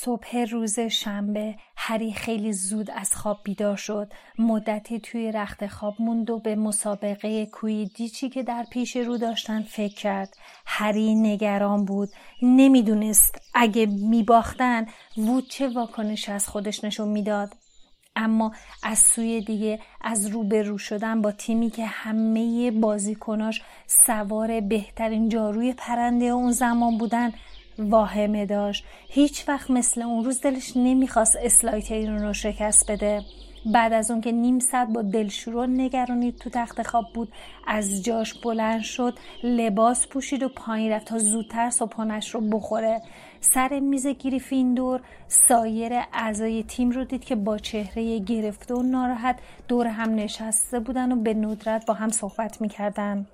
صبح 0.04 0.36
روز 0.36 0.80
شنبه 0.80 1.54
هری 1.76 2.12
خیلی 2.12 2.52
زود 2.52 2.90
از 2.90 3.14
خواب 3.14 3.40
بیدار 3.44 3.76
شد. 3.76 4.12
مدتی 4.38 5.00
توی 5.00 5.32
رخت 5.32 5.66
خواب 5.66 5.94
موند 5.98 6.30
و 6.30 6.38
به 6.38 6.56
مسابقه 6.56 7.46
کویدیچی 7.46 8.28
که 8.28 8.42
در 8.42 8.66
پیش 8.70 8.96
رو 8.96 9.18
داشتن 9.18 9.62
فکر 9.62 9.94
کرد. 9.94 10.36
هری 10.66 11.14
نگران 11.14 11.84
بود. 11.84 12.08
نمی‌دونست 12.42 13.38
اگه 13.54 13.86
میباختن 13.86 14.86
وود 15.16 15.48
چه 15.48 15.68
واکنش 15.68 16.28
از 16.28 16.48
خودش 16.48 16.84
نشون 16.84 17.08
می‌داد. 17.08 17.54
اما 18.16 18.52
از 18.82 18.98
سوی 18.98 19.40
دیگه 19.40 19.80
از 20.00 20.26
روبرو 20.26 20.78
شدن 20.78 21.22
با 21.22 21.32
تیمی 21.32 21.70
که 21.70 21.86
همه 21.86 22.70
بازیکناش 22.70 23.62
سوار 23.86 24.60
بهترین 24.60 25.28
جاروی 25.28 25.72
پرنده 25.72 26.24
اون 26.24 26.52
زمان 26.52 26.98
بودن 26.98 27.32
واهمه 27.80 28.46
داشت. 28.46 28.84
هیچ 29.08 29.48
وقت 29.48 29.70
مثل 29.70 30.02
اون 30.02 30.24
روز 30.24 30.40
دلش 30.40 30.72
نمی‌خواست 30.76 31.36
اسلایترین 31.42 32.18
رو 32.18 32.32
شکست 32.32 32.90
بده. 32.90 33.22
بعد 33.66 33.92
از 33.92 34.10
اون 34.10 34.20
که 34.20 34.32
نیم 34.32 34.58
ساعت 34.58 34.88
با 34.88 35.02
دلشور 35.02 35.66
نگرانی 35.66 36.32
تو 36.32 36.50
تخت 36.50 36.82
خواب 36.82 37.04
بود 37.14 37.32
از 37.66 38.04
جاش 38.04 38.34
بلند 38.34 38.82
شد 38.82 39.18
لباس 39.42 40.06
پوشید 40.06 40.42
و 40.42 40.48
پایین 40.48 40.92
رفت 40.92 41.06
تا 41.06 41.18
زودتر 41.18 41.70
صبحانش 41.70 42.34
رو 42.34 42.40
بخوره. 42.40 43.02
سر 43.40 43.80
میز 43.80 44.06
گریفیندور 44.06 45.00
سایر 45.28 45.92
اعضای 46.12 46.62
تیم 46.62 46.90
رو 46.90 47.04
دید 47.04 47.24
که 47.24 47.34
با 47.34 47.58
چهره 47.58 48.18
گرفته 48.18 48.74
و 48.74 48.82
ناراحت 48.82 49.38
دور 49.68 49.86
هم 49.86 50.14
نشسته 50.14 50.80
بودن 50.80 51.12
و 51.12 51.16
به 51.16 51.34
ندرت 51.34 51.86
با 51.86 51.94
هم 51.94 52.08
صحبت 52.08 52.60
می‌کردن. 52.60 53.26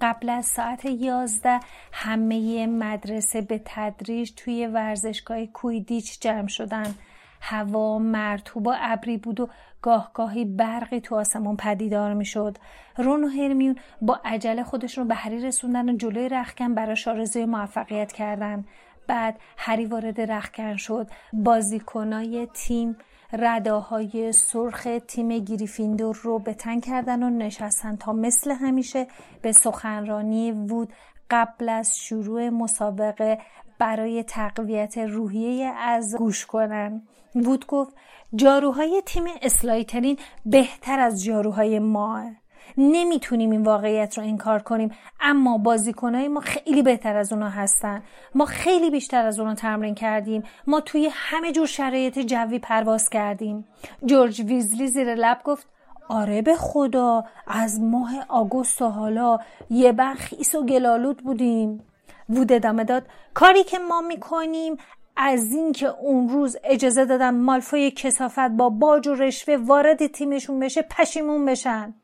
قبل 0.00 0.28
از 0.28 0.46
ساعت 0.46 0.84
یازده 0.84 1.60
همه 1.92 2.66
مدرسه 2.66 3.40
به 3.40 3.60
تدریج 3.64 4.32
توی 4.36 4.66
ورزشگاه 4.66 5.46
کویدیچ 5.46 6.20
جمع 6.20 6.48
شدن. 6.48 6.94
هوا 7.40 7.98
مرتوب 7.98 8.66
و 8.66 8.74
ابری 8.76 9.16
بود 9.16 9.40
و 9.40 9.48
گاه 9.82 10.10
گاهی 10.14 10.44
برقی 10.44 11.00
تو 11.00 11.16
آسمون 11.16 11.56
پدیدار 11.56 12.14
می‌شد. 12.14 12.58
رون 12.96 13.24
و 13.24 13.28
هرمیون 13.28 13.76
با 14.02 14.20
عجله 14.24 14.62
خودشون 14.62 15.04
رو 15.04 15.08
به 15.08 15.14
هری 15.14 15.42
رسوندن 15.42 15.88
و 15.88 15.96
جلوی 15.96 16.28
رخکن 16.28 16.74
براش 16.74 17.08
آرزوی 17.08 17.44
موفقیت 17.44 18.12
کردن. 18.12 18.64
بعد 19.06 19.40
هری 19.56 19.86
وارد 19.86 20.20
رخکن 20.20 20.76
شد. 20.76 21.10
بازیکنای 21.32 22.48
تیم 22.54 22.96
رداهای 23.32 24.32
سرخ 24.32 24.88
تیم 25.08 25.38
گریفیندور 25.38 26.18
رو 26.22 26.38
به 26.38 26.54
تن 26.54 26.80
کردن 26.80 27.22
و 27.22 27.30
نشستن 27.30 27.96
تا 27.96 28.12
مثل 28.12 28.50
همیشه 28.50 29.06
به 29.42 29.52
سخنرانی 29.52 30.52
وود 30.52 30.92
قبل 31.30 31.68
از 31.68 31.98
شروع 31.98 32.48
مسابقه 32.48 33.38
برای 33.78 34.22
تقویت 34.22 34.98
روحیه 34.98 35.66
از 35.66 36.16
گوش 36.16 36.46
کنن. 36.46 37.02
وود 37.34 37.66
گفت 37.66 37.96
جاروهای 38.34 39.02
تیم 39.06 39.24
اسلایترین 39.42 40.18
بهتر 40.46 40.98
از 40.98 41.24
جاروهای 41.24 41.78
ما. 41.78 42.30
نمی‌تونیم 42.76 43.50
این 43.50 43.62
واقعیت 43.62 44.18
رو 44.18 44.24
انکار 44.24 44.62
کنیم 44.62 44.90
اما 45.20 45.58
بازیکنهای 45.58 46.28
ما 46.28 46.40
خیلی 46.40 46.82
بهتر 46.82 47.16
از 47.16 47.32
اونا 47.32 47.48
هستن. 47.48 48.02
ما 48.34 48.44
خیلی 48.44 48.90
بیشتر 48.90 49.26
از 49.26 49.40
اونا 49.40 49.54
تمرین 49.54 49.94
کردیم. 49.94 50.42
ما 50.66 50.80
توی 50.80 51.08
همه 51.12 51.52
جور 51.52 51.66
شرایط 51.66 52.18
جوی 52.18 52.58
پرواز 52.58 53.10
کردیم. 53.10 53.64
جورج 54.04 54.40
ویزلی 54.40 54.86
زیر 54.86 55.14
لب 55.14 55.40
گفت 55.44 55.66
آره 56.08 56.42
به 56.42 56.54
خدا 56.54 57.24
از 57.46 57.80
ماه 57.80 58.10
آگوست 58.28 58.82
و 58.82 58.88
حالا 58.88 59.38
یه 59.70 59.92
بر 59.92 60.14
خیس 60.14 60.54
و 60.54 60.66
گلالود 60.66 61.22
بودیم. 61.22 61.84
وود 62.28 62.52
ادامه 62.52 62.84
داد 62.84 63.02
کاری 63.34 63.64
که 63.64 63.78
ما 63.78 64.00
می‌کنیم 64.00 64.76
از 65.16 65.52
اینکه 65.52 65.88
اون 65.88 66.28
روز 66.28 66.56
اجازه 66.64 67.04
دادم 67.04 67.34
مالفای 67.34 67.90
کسافت 67.90 68.48
با 68.48 68.68
باج 68.68 69.08
و 69.08 69.14
رشوه 69.14 69.56
وارد 69.56 70.06
تیمشون 70.06 70.60
بشه 70.60 70.82
پشیمون 70.82 71.46
بشن. 71.46 71.94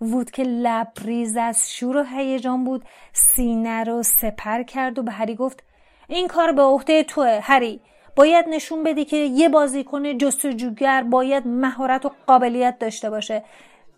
وود 0.00 0.30
که 0.30 0.42
لبریز 0.42 1.36
از 1.36 1.72
شور 1.72 1.96
و 1.96 2.02
هیجان 2.02 2.64
بود. 2.64 2.84
سینه 3.12 3.84
رو 3.84 4.02
سپر 4.02 4.62
کرد 4.62 4.98
و 4.98 5.02
به 5.02 5.12
هری 5.12 5.34
گفت 5.34 5.62
این 6.08 6.28
کار 6.28 6.52
به 6.52 6.62
عهده 6.62 7.04
توه 7.04 7.40
هری. 7.42 7.80
باید 8.16 8.48
نشون 8.48 8.82
بدی 8.82 9.04
که 9.04 9.16
یه 9.16 9.48
بازیکن 9.48 10.18
جستجوگر 10.18 11.02
باید 11.02 11.46
مهارت 11.46 12.06
و 12.06 12.10
قابلیت 12.26 12.78
داشته 12.78 13.10
باشه 13.10 13.44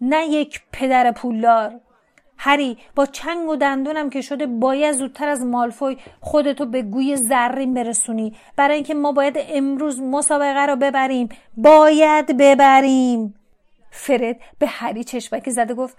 نه 0.01 0.27
یک 0.27 0.61
پدر 0.73 1.13
پولدار. 1.13 1.81
هری 2.39 2.79
با 2.95 3.07
چنگ 3.07 3.49
و 3.49 3.57
دندونم 3.57 4.11
که 4.11 4.21
شده 4.21 4.47
باید 4.47 4.95
زودتر 4.95 5.29
از 5.29 5.45
مالفوی 5.45 5.97
خودتو 6.21 6.67
به 6.67 6.83
گوی 6.83 7.17
زرین 7.17 7.75
برسونی. 7.75 8.37
برای 8.57 8.75
اینکه 8.75 8.95
ما 8.95 9.13
باید 9.13 9.37
امروز 9.39 10.01
مسابقه 10.01 10.67
رو 10.67 10.77
ببریم. 10.77 11.29
باید 11.57 12.37
ببریم. 12.37 13.35
فرد 13.95 14.37
به 14.59 14.67
هری 14.67 15.05
چشمکی 15.05 15.51
زده 15.51 15.75
گفت 15.75 15.97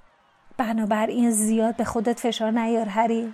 بنابراین 0.57 1.31
زیاد 1.31 1.75
به 1.75 1.83
خودت 1.83 2.19
فشار 2.19 2.51
نیار 2.51 2.85
هری. 2.85 3.33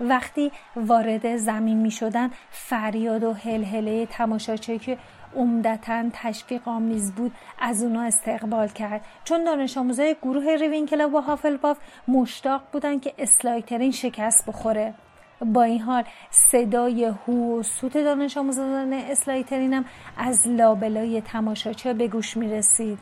وقتی 0.00 0.52
وارد 0.76 1.36
زمین 1.36 1.78
می 1.78 1.90
شدن 1.90 2.30
فریاد 2.50 3.24
و 3.24 3.32
هلهله 3.32 4.06
تماشاچه 4.06 4.78
که 4.78 4.98
عمدتا 5.36 6.04
تشویق 6.12 6.68
آمیز 6.68 7.12
بود 7.12 7.32
از 7.58 7.82
اونا 7.82 8.02
استقبال 8.02 8.68
کرد. 8.68 9.04
چون 9.24 9.44
دانش 9.44 9.78
آموزای 9.78 10.16
گروه 10.22 10.44
ریوینکلا 10.44 11.08
و 11.08 11.20
هافلپاف 11.20 11.78
مشتاق 12.08 12.62
بودن 12.72 12.98
که 12.98 13.14
اسلایترین 13.18 13.90
شکست 13.90 14.46
بخوره. 14.46 14.94
با 15.40 15.62
این 15.62 15.80
حال 15.80 16.04
صدای 16.30 17.04
هو 17.04 17.58
و 17.58 17.62
سوت 17.62 17.92
دانش 17.96 18.36
آموزان 18.36 18.92
اسلایترین 18.92 19.84
از 20.16 20.48
لابلای 20.48 21.20
تماشاچیا 21.20 21.94
به 21.94 22.08
گوش 22.08 22.36
می 22.36 22.48
رسید. 22.48 22.98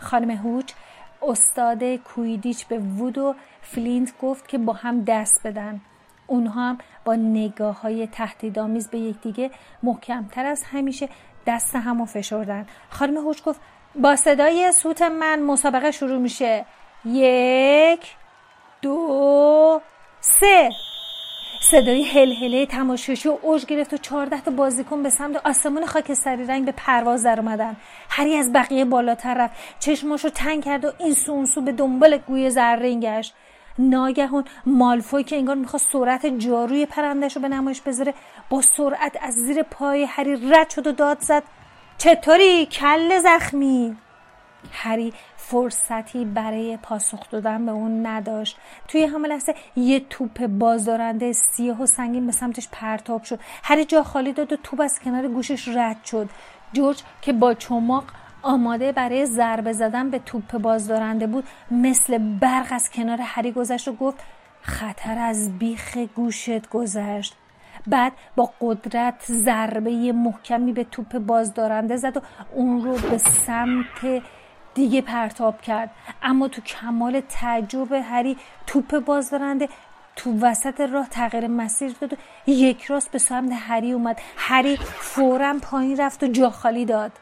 خانم 0.00 0.30
هوچ 0.30 0.72
استاد 1.22 1.94
کوییدیچ 1.94 2.66
به 2.66 2.78
وود 2.78 3.18
و 3.18 3.34
فلینت 3.62 4.18
گفت 4.18 4.48
که 4.48 4.58
با 4.58 4.72
هم 4.72 5.04
دست 5.04 5.46
بدن. 5.46 5.80
اونها 6.26 6.68
هم 6.68 6.78
با 7.04 7.14
نگاه 7.14 7.80
های 7.80 8.06
تهدیدآمیز 8.06 8.88
به 8.88 8.98
یکدیگه 8.98 9.50
محکمتر 9.82 10.46
از 10.46 10.64
همیشه 10.64 11.08
دست 11.46 11.76
همو 11.76 12.04
فشردن. 12.04 12.66
خانم 12.90 13.16
هوچ 13.16 13.42
گفت 13.42 13.60
با 13.94 14.16
صدای 14.16 14.72
سوت 14.72 15.02
من 15.02 15.42
مسابقه 15.42 15.90
شروع 15.90 16.18
میشه. 16.18 16.64
یک 17.04 18.16
دو 18.82 19.80
سه. 20.20 20.70
صدای 21.62 22.02
هلهله 22.02 22.66
تماشاشی 22.66 23.28
اوج 23.28 23.66
گرفت 23.66 23.94
و 23.94 23.96
چهارده 23.96 24.40
تا 24.40 24.50
بازیکن 24.50 25.02
به 25.02 25.10
سمت 25.10 25.46
آسمون 25.46 25.86
خاکستری 25.86 26.46
رنگ 26.46 26.64
به 26.64 26.72
پرواز 26.76 27.22
در 27.22 27.40
اومدن. 27.40 27.76
هری 28.10 28.36
از 28.36 28.52
بقیه 28.52 28.84
بالاتر 28.84 29.34
رفت. 29.34 29.54
چشماشو 29.80 30.28
تنگ 30.28 30.64
کرد 30.64 30.84
و 30.84 30.92
این 30.98 31.14
سو 31.14 31.46
سو 31.46 31.60
به 31.60 31.72
دنبال 31.72 32.16
گوی 32.16 32.50
زرین 32.50 33.00
گشت. 33.00 33.34
ناگهان 33.78 34.44
مالفوی 34.66 35.24
که 35.24 35.36
انگار 35.36 35.56
می‌خواست 35.56 35.92
سرعت 35.92 36.26
جاروی 36.26 36.86
پرندش 36.86 37.36
رو 37.36 37.42
به 37.42 37.48
نمایش 37.48 37.80
بذاره 37.80 38.14
با 38.50 38.62
سرعت 38.62 39.18
از 39.22 39.34
زیر 39.34 39.62
پای 39.62 40.04
هری 40.04 40.50
رد 40.50 40.70
شد 40.70 40.86
و 40.86 40.92
داد 40.92 41.20
زد. 41.20 41.42
چطوری 41.98 42.66
کل 42.66 43.18
زخمی؟ 43.18 43.96
هری 44.72 45.12
فرصتی 45.50 46.24
برای 46.24 46.76
پاسخ 46.76 47.30
دادن 47.30 47.66
به 47.66 47.72
اون 47.72 48.06
نداشت. 48.06 48.56
توی 48.88 49.04
همه 49.04 49.28
لحظه 49.28 49.54
یه 49.76 50.00
توپ 50.00 50.46
بازدارنده 50.46 51.32
سیاه 51.32 51.82
و 51.82 51.86
سنگین 51.86 52.26
به 52.26 52.32
سمتش 52.32 52.68
پرتاب 52.72 53.22
شد. 53.22 53.40
هری 53.62 53.84
جا 53.84 54.02
خالی 54.02 54.32
داد 54.32 54.52
و 54.52 54.56
توپ 54.56 54.80
از 54.80 55.00
کنار 55.00 55.28
گوشش 55.28 55.68
رد 55.68 56.04
شد. 56.04 56.28
جورج 56.72 57.02
که 57.22 57.32
با 57.32 57.54
چماق 57.54 58.04
آماده 58.42 58.92
برای 58.92 59.26
ضربه 59.26 59.72
زدن 59.72 60.10
به 60.10 60.18
توپ 60.18 60.58
بازدارنده 60.58 61.26
بود 61.26 61.44
مثل 61.70 62.18
برق 62.18 62.66
از 62.70 62.90
کنار 62.90 63.18
هری 63.20 63.52
گذشت 63.52 63.88
و 63.88 63.92
گفت 63.92 64.18
خطر 64.62 65.18
از 65.18 65.58
بیخ 65.58 65.96
گوشت 65.96 66.68
گذشت. 66.68 67.36
بعد 67.86 68.12
با 68.36 68.50
قدرت 68.60 69.24
ضربه 69.32 70.12
محکمی 70.12 70.72
به 70.72 70.84
توپ 70.84 71.18
بازدارنده 71.18 71.96
زد 71.96 72.16
و 72.16 72.20
اون 72.54 72.84
رو 72.84 72.92
به 72.92 73.18
سمت 73.18 74.22
دیگه 74.74 75.00
پرتاب 75.00 75.60
کرد. 75.60 75.90
اما 76.22 76.48
تو 76.48 76.62
کمال 76.62 77.20
تعجب 77.28 77.92
هری 77.92 78.36
توپ 78.66 78.98
بازدارنده 78.98 79.68
تو 80.16 80.38
وسط 80.40 80.80
راه 80.80 81.08
تغییر 81.08 81.46
مسیر 81.46 81.94
داد 82.00 82.12
و 82.12 82.16
یک 82.46 82.84
راست 82.84 83.10
به 83.10 83.18
سمت 83.18 83.52
هری 83.52 83.92
اومد. 83.92 84.20
هری 84.36 84.76
فورا 84.76 85.56
پایین 85.62 85.96
رفت 85.96 86.22
و 86.22 86.26
جا 86.26 86.50
خالی 86.50 86.84
داد. 86.84 87.12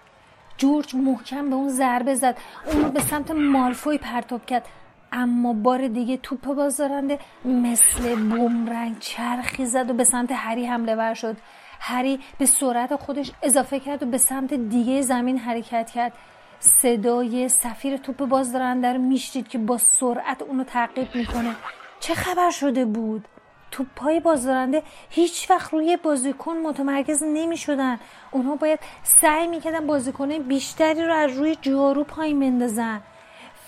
جورج 0.57 0.95
محکم 0.95 1.51
به 1.51 1.57
اون 1.57 1.69
ضربه 1.69 2.15
زد. 2.15 2.37
اون 2.73 2.85
رو 2.85 2.91
به 2.91 3.01
سمت 3.01 3.31
مالفوی 3.31 3.99
پرتاب 3.99 4.47
کرد. 4.47 4.67
اما 5.13 5.53
بار 5.53 5.89
دیگه 5.89 6.17
توپ 6.17 6.55
بازدارنده 6.55 7.19
مثل 7.45 8.15
بومرنگ 8.15 8.99
چرخی 8.99 9.67
زد 9.67 9.91
و 9.91 9.95
به 9.95 10.05
سمت 10.05 10.33
هری 10.33 10.67
حمله 10.67 10.95
ور 10.95 11.15
شد. 11.15 11.37
هری 11.81 12.21
به 12.39 12.47
سرعت 12.47 12.97
خودش 12.97 13.33
اضافه 13.43 13.81
کرد 13.81 14.03
و 14.03 14.07
به 14.07 14.19
سمت 14.19 14.55
دیگه 14.55 15.03
زمین 15.03 15.39
حرکت 15.39 15.91
کرد. 15.91 16.13
صدای 16.61 17.49
سفیر 17.49 17.97
توپ 17.97 18.17
بازدارنده 18.17 18.93
رو 18.93 18.99
میشنید 18.99 19.49
که 19.49 19.59
با 19.59 19.79
سرعت 19.79 20.43
اونو 20.43 20.65
تعقیب 20.65 21.15
می‌کنه. 21.15 21.55
چه 22.01 22.15
خبر 22.15 22.51
شده 22.51 22.85
بود؟ 22.85 23.29
توپای 23.71 24.21
بازدارنده 24.21 24.83
هیچ 25.11 25.51
وقت 25.51 25.73
روی 25.73 25.97
بازیکن 25.97 26.57
متمرکز 26.57 27.23
نمی 27.23 27.57
شدن 27.57 27.99
اونها 28.31 28.57
باید 28.57 28.79
سعی 29.03 29.47
می‌کردن 29.47 29.87
بازیکنه 29.87 30.39
بیشتری 30.39 31.07
رو 31.07 31.15
از 31.15 31.39
روی 31.39 31.57
جارو 31.61 32.05
پایین 32.05 32.41
بندازن. 32.41 33.01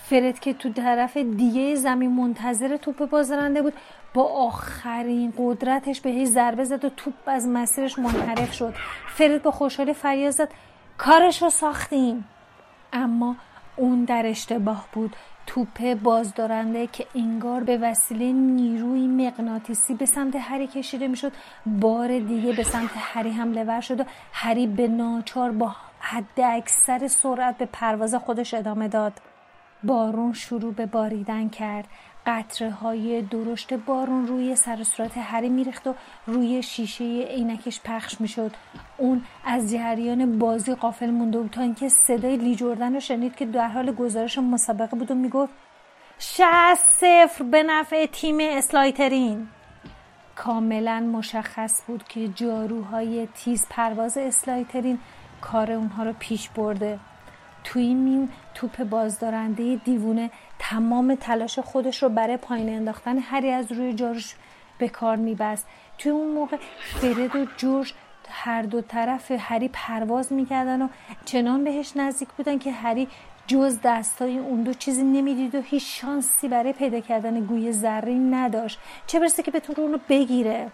فرد 0.09 0.39
که 0.39 0.53
تو 0.53 0.73
طرف 0.73 1.17
دیگه 1.17 1.75
زمین 1.75 2.11
منتظر 2.11 2.77
توپ 2.77 3.09
بازدارنده 3.09 3.61
بود 3.61 3.73
با 4.13 4.23
آخرین 4.23 5.33
قدرتش 5.37 6.01
بهش 6.01 6.27
ضربه 6.27 6.63
زد 6.63 6.85
و 6.85 6.89
توپ 6.89 7.13
از 7.25 7.47
مسیرش 7.47 7.99
منحرف 7.99 8.53
شد. 8.53 8.73
فرد 9.07 9.43
با 9.43 9.51
خوشحالی 9.51 9.93
فریاد 9.93 10.31
زد 10.31 10.49
کارش 10.97 11.41
رو 11.41 11.49
ساختیم. 11.49 12.27
اما 12.93 13.35
اون 13.75 14.05
در 14.05 14.25
اشتباه 14.25 14.87
بود. 14.93 15.15
توپ 15.47 15.93
بازدارنده 15.93 16.87
که 16.87 17.05
انگار 17.15 17.63
به 17.63 17.77
وسیله 17.77 18.31
نیروی 18.31 19.07
مغناطیسی 19.07 19.93
به 19.93 20.05
سمت 20.05 20.35
هری 20.35 20.67
کشیده 20.67 21.07
می‌شد 21.07 21.31
بار 21.65 22.19
دیگه 22.19 22.53
به 22.53 22.63
سمت 22.63 22.91
هری 22.95 23.31
حمله 23.31 23.63
ور 23.63 23.81
شد 23.81 23.99
و 23.99 24.03
هری 24.33 24.67
به 24.67 24.87
ناچار 24.87 25.51
با 25.51 25.75
حد 25.99 26.39
اکثر 26.43 27.07
سرعت 27.07 27.57
به 27.57 27.65
پرواز 27.65 28.15
خودش 28.15 28.53
ادامه 28.53 28.87
داد. 28.87 29.13
بارون 29.83 30.33
شروع 30.33 30.73
به 30.73 30.85
باریدن 30.85 31.49
کرد. 31.49 31.87
قطره 32.25 32.71
های 32.71 33.21
درشت 33.21 33.73
بارون 33.73 34.27
روی 34.27 34.55
سر 34.55 34.83
صورت 34.83 35.17
هری 35.17 35.49
میریخت 35.49 35.87
و 35.87 35.95
روی 36.25 36.63
شیشه 36.63 37.03
عینکش 37.03 37.81
پخش 37.81 38.21
می‌شد. 38.21 38.51
اون 38.97 39.23
از 39.45 39.71
جریان 39.71 40.39
بازی 40.39 40.75
قافل 40.75 41.09
مونده 41.09 41.39
بود 41.39 41.51
تا 41.51 41.61
اینکه 41.61 41.89
صدای 41.89 42.37
لی 42.37 42.55
جردن 42.55 42.93
رو 42.93 42.99
شنید 42.99 43.35
که 43.35 43.45
در 43.45 43.67
حال 43.67 43.91
گزارش 43.91 44.37
مسابقه 44.37 44.97
بود 44.97 45.11
و 45.11 45.15
می‌گفت 45.15 45.53
شست 46.19 46.85
صفر 46.91 47.43
به 47.51 47.63
نفع 47.63 48.05
تیم 48.05 48.37
اسلایترین. 48.41 49.47
کاملا 50.35 50.99
مشخص 50.99 51.81
بود 51.87 52.03
که 52.03 52.27
جاروهای 52.27 53.27
تیز 53.35 53.65
پرواز 53.69 54.17
اسلایترین 54.17 54.99
کار 55.41 55.71
اونها 55.71 56.03
رو 56.03 56.13
پیش 56.19 56.49
برده. 56.49 56.99
توی 57.63 57.93
میون 57.93 58.29
توپ 58.53 58.83
بازدارنده 58.83 59.75
دیوونه 59.75 60.31
تمام 60.59 61.15
تلاش 61.15 61.59
خودش 61.59 62.03
رو 62.03 62.09
برای 62.09 62.37
پایین 62.37 62.69
انداختن 62.69 63.17
هری 63.17 63.51
از 63.51 63.71
روی 63.71 63.93
جارش 63.93 64.35
به 64.77 64.89
کار 64.89 65.15
میبست. 65.15 65.67
توی 65.97 66.11
اون 66.11 66.33
موقع 66.33 66.57
فرد 67.01 67.35
و 67.35 67.45
جورج 67.57 67.93
هر 68.29 68.61
دو 68.61 68.81
طرف 68.81 69.31
هری 69.31 69.69
پرواز 69.73 70.33
می‌کردن 70.33 70.81
و 70.81 70.87
چنان 71.25 71.63
بهش 71.63 71.97
نزدیک 71.97 72.29
بودن 72.29 72.57
که 72.57 72.71
هری 72.71 73.07
جز 73.47 73.79
دستای 73.83 74.37
اون 74.37 74.63
دو 74.63 74.73
چیزی 74.73 75.03
نمی‌دید 75.03 75.55
و 75.55 75.61
هیچ 75.61 76.01
شانسی 76.01 76.47
برای 76.47 76.73
پیدا 76.73 76.99
کردن 76.99 77.39
گوی 77.39 77.71
زرین 77.71 78.33
نداشت. 78.33 78.79
چه 79.07 79.19
برسه 79.19 79.43
که 79.43 79.51
بتون 79.51 79.75
رو 79.75 79.99
بگیره. 80.09 80.71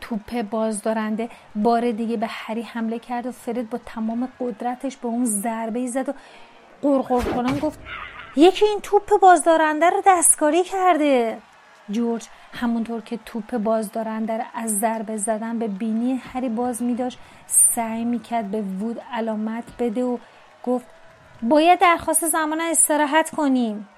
توپ 0.00 0.42
بازدارنده 0.42 1.28
بار 1.54 1.90
دیگه 1.90 2.16
به 2.16 2.26
هری 2.26 2.62
حمله 2.62 2.98
کرد 2.98 3.26
و 3.26 3.32
فرد 3.32 3.70
با 3.70 3.78
تمام 3.86 4.28
قدرتش 4.40 4.96
به 4.96 5.08
اون 5.08 5.24
ضربه 5.24 5.86
زد 5.86 6.08
و 6.08 6.12
قرقر 6.82 7.22
کنان 7.22 7.58
گفت 7.58 7.80
یکی 8.36 8.64
این 8.64 8.80
توپ 8.82 9.20
بازدارنده 9.20 9.90
رو 9.90 10.02
دستکاری 10.06 10.64
کرده. 10.64 11.38
جورج 11.90 12.26
همونطور 12.52 13.00
که 13.00 13.18
توپ 13.26 13.58
بازدارنده 13.58 14.36
رو 14.36 14.44
از 14.54 14.78
ضربه 14.78 15.16
زدن 15.16 15.58
به 15.58 15.68
بینی 15.68 16.14
هری 16.14 16.48
باز 16.48 16.82
می 16.82 16.94
داشت 16.94 17.18
سعی 17.46 18.04
می‌کرد 18.04 18.50
به 18.50 18.62
وود 18.62 19.00
علامت 19.12 19.64
بده 19.78 20.04
و 20.04 20.18
گفت 20.64 20.86
باید 21.42 21.78
درخواست 21.78 22.28
زمان 22.28 22.60
استراحت 22.60 23.30
کنیم. 23.30 23.88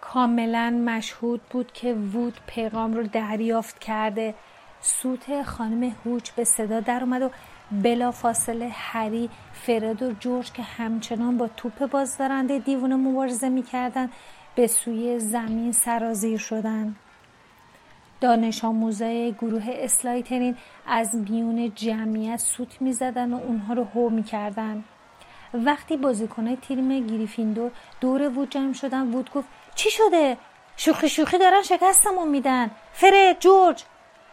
کاملا 0.00 0.70
مشهود 0.86 1.40
بود 1.50 1.72
که 1.72 1.94
وود 1.94 2.40
پیغام 2.46 2.92
رو 2.92 3.02
دریافت 3.02 3.78
کرده. 3.78 4.34
سوت 4.86 5.42
خانم 5.42 5.96
هوچ 6.04 6.30
به 6.30 6.44
صدا 6.44 6.80
در 6.80 7.00
اومد 7.00 7.22
و 7.22 7.30
بلا 7.72 8.10
فاصله 8.10 8.68
هری 8.72 9.30
فرد 9.52 10.02
و 10.02 10.12
جورج 10.12 10.52
که 10.52 10.62
همچنان 10.62 11.36
با 11.36 11.48
توپ 11.48 11.86
بازدارنده 11.86 12.58
دیوونه 12.58 12.96
مبارزه 12.96 13.48
می‌کردن 13.48 14.10
به 14.54 14.66
سوی 14.66 15.18
زمین 15.18 15.72
سرازیر 15.72 16.38
شدن. 16.38 16.96
دانش 18.20 18.64
آموزای 18.64 19.32
گروه 19.32 19.64
اسلایترین 19.68 20.56
از 20.86 21.14
میون 21.14 21.72
جمعیت 21.74 22.40
سوت 22.40 22.82
می‌زدن 22.82 23.32
و 23.32 23.36
اونها 23.36 23.74
رو 23.74 23.84
هو 23.84 24.08
می‌کردن. 24.08 24.84
وقتی 25.54 25.96
بازیکنهای 25.96 26.56
تیم 26.56 27.06
گریفیندور 27.06 27.70
دور 28.00 28.28
وود 28.28 28.50
جمع 28.50 28.72
شدن 28.72 29.12
وود 29.12 29.30
گفت 29.30 29.48
چی 29.74 29.90
شده؟ 29.90 30.36
شوخی 30.76 31.08
شوخی 31.08 31.38
دارن 31.38 31.62
شکستمون 31.62 32.28
میدن. 32.28 32.70
فرد 32.92 33.40
جورج! 33.40 33.84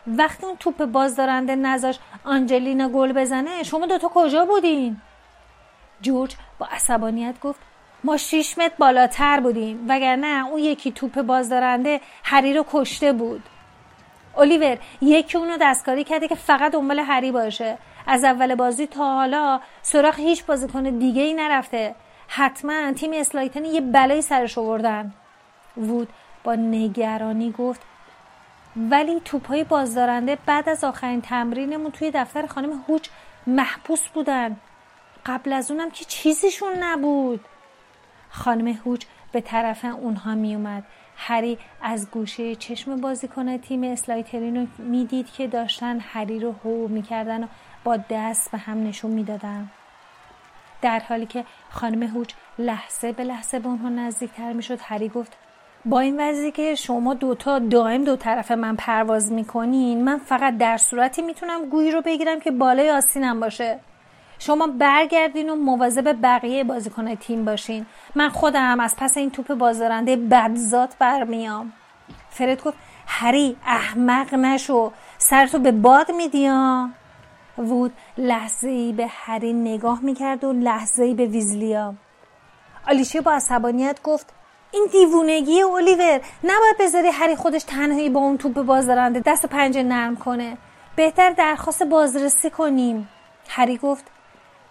وقتی 0.07 0.45
اون 0.45 0.55
توپ 0.57 0.85
بازدارنده 0.85 1.55
نذاش 1.55 1.99
آنجلینا 2.23 2.89
گل 2.89 3.13
بزنه 3.13 3.63
شما 3.63 3.85
دوتا 3.85 4.07
کجا 4.13 4.45
بودین؟ 4.45 5.01
جورج 6.01 6.35
با 6.59 6.65
عصبانیت 6.65 7.39
گفت 7.39 7.59
ما 8.03 8.17
شیش 8.17 8.57
متر 8.57 8.73
بالاتر 8.77 9.39
بودیم 9.39 9.85
وگرنه 9.89 10.47
اون 10.47 10.59
یکی 10.59 10.91
توپ 10.91 11.21
بازدارنده 11.21 12.01
هری 12.23 12.53
رو 12.53 12.65
کشته 12.71 13.13
بود. 13.13 13.43
الیور 14.37 14.77
یکی 15.01 15.37
اونو 15.37 15.57
دستکاری 15.61 16.03
کرده 16.03 16.27
که 16.27 16.35
فقط 16.35 16.71
دنبال 16.71 16.99
هری 16.99 17.31
باشه. 17.31 17.77
از 18.07 18.23
اول 18.23 18.55
بازی 18.55 18.87
تا 18.87 19.15
حالا 19.15 19.59
سراغ 19.81 20.19
هیچ 20.19 20.45
بازیکن 20.45 20.83
دیگه 20.83 21.21
ای 21.21 21.33
نرفته. 21.33 21.95
حتما 22.27 22.93
تیم 22.93 23.11
اسلایتن 23.13 23.65
یه 23.65 23.81
بلایی 23.81 24.21
سرش 24.21 24.57
آوردن. 24.57 25.13
وود 25.77 26.09
با 26.43 26.55
نگرانی 26.55 27.51
گفت 27.51 27.81
ولی 28.75 29.19
توپای 29.25 29.63
بازدارنده 29.63 30.37
بعد 30.45 30.69
از 30.69 30.83
آخرین 30.83 31.21
تمرینمون 31.21 31.91
توی 31.91 32.11
دفتر 32.11 32.47
خانم 32.47 32.83
هوچ 32.87 33.09
محبوس 33.47 34.07
بودن. 34.07 34.57
قبل 35.25 35.53
از 35.53 35.71
اونم 35.71 35.91
که 35.91 36.05
چیزیشون 36.05 36.73
نبود. 36.79 37.45
خانم 38.29 38.67
هوچ 38.67 39.05
به 39.31 39.41
طرف 39.41 39.85
اونها 39.85 40.35
می 40.35 40.55
اومد 40.55 40.83
هری 41.17 41.57
از 41.81 42.11
گوشه 42.11 42.55
چشم 42.55 43.01
بازیکن 43.01 43.57
تیم 43.57 43.83
اسلایترین 43.83 44.55
رو 44.55 44.67
می‌دید 44.77 45.31
که 45.31 45.47
داشتن 45.47 45.99
هری 45.99 46.39
رو 46.39 46.55
هو 46.63 46.87
می‌کردن 46.87 47.43
و 47.43 47.47
با 47.83 47.97
دست 48.09 48.51
به 48.51 48.57
هم 48.57 48.87
نشون 48.87 49.11
می‌دادن. 49.11 49.69
در 50.81 50.99
حالی 50.99 51.25
که 51.25 51.45
خانم 51.69 52.03
هوچ 52.03 52.33
لحظه 52.59 53.11
به 53.11 53.23
لحظه 53.23 53.59
به 53.59 53.67
اونها 53.67 53.89
نزدیکتر 53.89 54.53
می‌شد 54.53 54.79
هری 54.81 55.09
گفت 55.09 55.37
با 55.85 55.99
این 55.99 56.29
وضعی 56.29 56.51
که 56.51 56.75
شما 56.75 57.13
دوتا 57.13 57.59
دائم 57.59 58.03
دو 58.03 58.15
طرف 58.15 58.51
من 58.51 58.75
پرواز 58.75 59.31
می‌کنین 59.31 60.03
من 60.03 60.17
فقط 60.17 60.57
در 60.57 60.77
صورتی 60.77 61.21
می‌تونم 61.21 61.69
گویی 61.69 61.91
رو 61.91 62.01
بگیرم 62.01 62.39
که 62.39 62.51
بالای 62.51 62.91
آستینم 62.91 63.39
باشه. 63.39 63.79
شما 64.39 64.67
برگردین 64.67 65.49
و 65.49 65.55
مواظب 65.55 66.17
بقیه 66.23 66.63
بازیکن 66.63 67.15
تیم 67.15 67.45
باشین. 67.45 67.85
من 68.15 68.29
خودم 68.29 68.79
از 68.79 68.95
پس 68.97 69.17
این 69.17 69.31
توپ 69.31 69.53
بازدارنده 69.53 70.15
بدزاد 70.15 70.95
برمیام. 70.99 71.73
فرد 72.29 72.63
گفت 72.63 72.77
هری 73.07 73.57
احمق 73.65 74.33
نشو. 74.33 74.91
سرتو 75.17 75.59
به 75.59 75.71
باد 75.71 76.11
میدیا 76.11 76.89
وود 77.57 77.93
لحظه 78.17 78.69
ای 78.69 78.93
به 78.93 79.07
هری 79.09 79.53
نگاه 79.53 79.99
می‌کرد 80.01 80.43
و 80.43 80.53
لحظه 80.53 81.03
ای 81.03 81.13
به 81.13 81.25
ویزلیا. 81.25 81.93
آلیشه 82.87 83.21
با 83.21 83.31
عصبانیت 83.31 83.99
گفت 84.03 84.33
این 84.73 84.87
دیوونگی 84.91 85.61
اولیور 85.61 86.21
نباید 86.43 86.77
بذاری 86.79 87.07
هری 87.07 87.35
خودش 87.35 87.63
تنهایی 87.63 88.09
با 88.09 88.19
اون 88.19 88.37
توپ 88.37 88.53
بازدارنده 88.53 89.19
دست 89.25 89.45
پنجه 89.45 89.83
نرم 89.83 90.15
کنه. 90.15 90.57
بهتر 90.95 91.29
درخواست 91.29 91.83
بازرسی 91.83 92.49
کنیم. 92.49 93.09
هری 93.49 93.77
گفت 93.77 94.05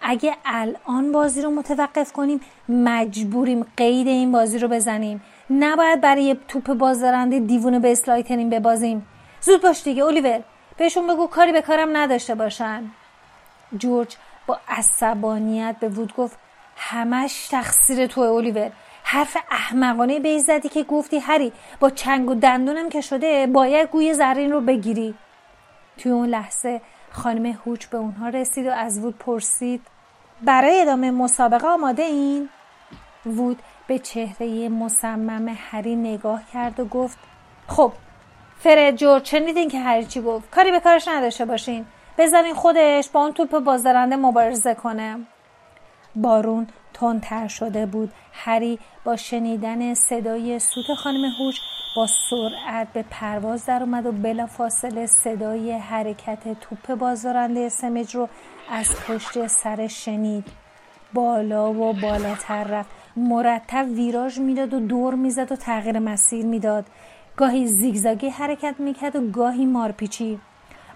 اگه 0.01 0.35
الان 0.45 1.11
بازی 1.11 1.41
رو 1.41 1.51
متوقف 1.51 2.11
کنیم 2.11 2.41
مجبوریم 2.69 3.65
قید 3.77 4.07
این 4.07 4.31
بازی 4.31 4.59
رو 4.59 4.67
بزنیم. 4.67 5.23
نباید 5.49 6.01
برای 6.01 6.37
توپ 6.47 6.73
بازدارنده 6.73 7.39
دیوونه 7.39 7.79
به 7.79 7.91
اسلایتنین 7.91 8.49
ببازیم. 8.49 9.07
زود 9.41 9.61
باش 9.61 9.83
دیگه 9.83 10.03
اولیور. 10.03 10.43
بهشون 10.77 11.07
بگو 11.07 11.27
کاری 11.27 11.51
به 11.51 11.61
کارم 11.61 11.97
نداشته 11.97 12.35
باشن. 12.35 12.83
جورج 13.77 14.15
با 14.47 14.59
عصبانیت 14.67 15.75
به 15.79 15.89
وود 15.89 16.15
گفت 16.15 16.37
همش 16.77 17.47
تقصیر 17.51 18.07
تو 18.07 18.21
اولیور. 18.21 18.71
حرف 19.03 19.37
احمقانه 19.51 20.19
به 20.19 20.39
زدی 20.39 20.69
که 20.69 20.83
گفتی 20.83 21.19
هری 21.19 21.51
با 21.79 21.89
چنگ 21.89 22.29
و 22.29 22.35
دندونم 22.35 22.89
که 22.89 23.01
شده 23.01 23.47
باید 23.47 23.89
گوی 23.89 24.13
زرین 24.13 24.51
رو 24.51 24.61
بگیری. 24.61 25.15
توی 25.97 26.11
اون 26.11 26.29
لحظه 26.29 26.81
خانم 27.11 27.59
هوچ 27.65 27.85
به 27.85 27.97
اونها 27.97 28.29
رسید 28.29 28.67
و 28.67 28.71
از 28.71 28.99
وود 28.99 29.17
پرسید 29.17 29.81
برای 30.41 30.81
ادامه 30.81 31.11
مسابقه 31.11 31.67
آماده 31.67 32.03
این؟ 32.03 32.49
وود 33.25 33.59
به 33.87 33.99
چهره 33.99 34.69
مصمم 34.69 35.57
هری 35.57 35.95
نگاه 35.95 36.41
کرد 36.53 36.79
و 36.79 36.85
گفت 36.85 37.17
خب 37.67 37.91
فرد 38.59 38.95
جورج 38.95 39.25
شنیدین 39.25 39.69
که 39.69 39.79
هری 39.79 40.05
چی 40.05 40.21
گفت؟ 40.21 40.49
کاری 40.49 40.71
به 40.71 40.79
کارش 40.79 41.07
نداشته 41.07 41.45
باشین. 41.45 41.85
بزنین 42.17 42.53
خودش 42.53 43.09
با 43.09 43.19
اون 43.19 43.31
توپ 43.31 43.59
بازدارنده 43.59 44.15
مبارزه 44.15 44.73
کنه. 44.73 45.19
بارون 46.15 46.67
تندتر 47.03 47.47
شده 47.47 47.85
بود. 47.85 48.13
هری 48.33 48.79
با 49.03 49.15
شنیدن 49.15 49.93
صدای 49.93 50.59
سوت 50.59 50.93
خانم 50.93 51.25
هوش 51.25 51.59
با 51.95 52.07
سرعت 52.29 52.93
به 52.93 53.05
پرواز 53.09 53.65
در 53.65 53.83
اومد 53.83 54.05
و 54.05 54.11
بلا 54.11 54.45
فاصله 54.45 55.05
صدای 55.05 55.71
حرکت 55.71 56.59
توپ 56.59 56.95
بازدارنده 56.95 57.69
سمج 57.69 58.15
رو 58.15 58.29
از 58.71 58.89
پشت 59.07 59.47
سر 59.47 59.87
شنید. 59.87 60.47
بالا 61.13 61.73
و 61.73 61.93
بالاتر 61.93 62.63
رفت. 62.63 62.89
مرتب 63.15 63.85
ویراژ 63.89 64.39
می‌داد 64.39 64.73
و 64.73 64.79
دور 64.79 65.13
می‌زد 65.13 65.51
و 65.51 65.55
تغییر 65.55 65.99
مسیر 65.99 66.45
می‌داد. 66.45 66.85
گاهی 67.37 67.67
زیگزاگی 67.67 68.29
حرکت 68.29 68.75
می‌کرد 68.79 69.15
و 69.15 69.31
گاهی 69.31 69.65
مارپیچی. 69.65 70.39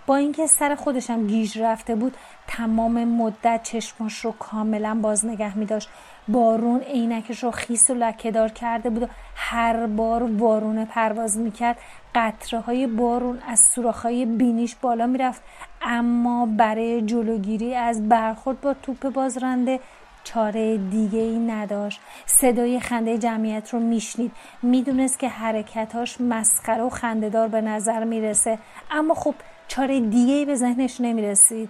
با 0.07 0.15
اینکه 0.15 0.47
سر 0.47 0.75
خودشم 0.75 1.27
گیج 1.27 1.59
رفته 1.59 1.95
بود 1.95 2.17
تمام 2.47 3.03
مدت 3.03 3.63
چشماش 3.63 4.25
رو 4.25 4.31
کاملا 4.31 4.99
باز 5.01 5.25
نگه 5.25 5.57
می 5.57 5.65
داشت 5.65 5.89
بارون 6.27 6.79
عینکش 6.79 7.43
رو 7.43 7.51
خیس 7.51 7.89
و 7.89 7.93
لکهدار 7.93 8.49
کرده 8.49 8.89
بود 8.89 9.03
و 9.03 9.07
هر 9.35 9.87
بار 9.87 10.23
بارون 10.23 10.85
پرواز 10.85 11.37
می‌کرد. 11.37 11.77
قطره 12.15 12.59
های 12.59 12.87
بارون 12.87 13.39
از 13.47 13.59
سوراخ 13.59 14.01
های 14.01 14.25
بینیش 14.25 14.75
بالا 14.75 15.07
می‌رفت. 15.07 15.41
اما 15.81 16.45
برای 16.45 17.01
جلوگیری 17.01 17.75
از 17.75 18.09
برخورد 18.09 18.61
با 18.61 18.73
توپ 18.73 19.09
بازرنده 19.09 19.79
چاره 20.23 20.77
دیگه 20.77 21.19
ای 21.19 21.39
نداشت. 21.39 21.99
صدای 22.25 22.79
خنده 22.79 23.17
جمعیت 23.17 23.73
رو 23.73 23.79
میشنید. 23.79 24.31
می‌دونست 24.61 25.19
که 25.19 25.29
حرکتاش 25.29 26.21
مسخره 26.21 26.83
و 26.83 26.89
خندهدار 26.89 27.47
به 27.47 27.61
نظر 27.61 28.03
می‌رسه. 28.03 28.59
اما 28.91 29.13
خب 29.13 29.35
چاره 29.67 29.99
دیگه 29.99 30.45
به 30.45 30.55
ذهنش 30.55 31.01
نمی‌رسید. 31.01 31.69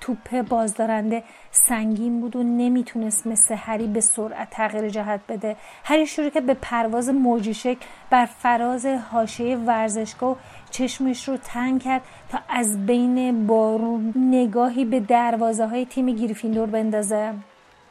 توپ 0.00 0.42
بازدارنده 0.48 1.22
سنگین 1.50 2.20
بود 2.20 2.36
و 2.36 2.42
نمی‌تونست 2.42 3.26
مثل 3.26 3.54
هری 3.54 3.86
به 3.86 4.00
سرعت 4.00 4.50
تغییر 4.50 4.88
جهت 4.88 5.20
بده. 5.28 5.56
هری 5.84 6.06
شروع 6.06 6.28
که 6.28 6.40
به 6.40 6.54
پرواز 6.54 7.08
موجی 7.08 7.54
شکل 7.54 7.86
بر 8.10 8.26
فراز 8.26 8.86
حاشیه 8.86 9.56
ورزشگاه 9.56 10.36
چشمش 10.70 11.28
رو 11.28 11.36
تنگ 11.36 11.82
کرد 11.82 12.02
تا 12.28 12.38
از 12.48 12.86
بین 12.86 13.46
بارون 13.46 14.12
نگاهی 14.16 14.84
به 14.84 15.00
دروازه 15.00 15.66
های 15.66 15.86
تیم 15.86 16.06
گریفیندور 16.06 16.66
بندازه. 16.66 17.34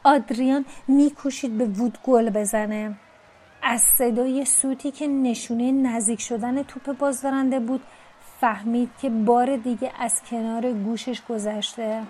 آدریان 0.03 0.65
میکوشید 0.87 1.57
به 1.57 1.65
وود 1.65 1.97
گل 2.03 2.29
بزنه. 2.29 2.95
از 3.63 3.81
صدای 3.81 4.45
سوتی 4.45 4.91
که 4.91 5.07
نشونه 5.07 5.71
نزدیک 5.71 6.21
شدن 6.21 6.63
توپ 6.63 6.97
بازدارنده 6.97 7.59
بود 7.59 7.81
فهمید 8.45 8.89
که 9.01 9.09
بار 9.09 9.55
دیگه 9.55 9.91
از 9.99 10.21
کنار 10.29 10.71
گوشش 10.73 11.21
گذشته. 11.29 12.01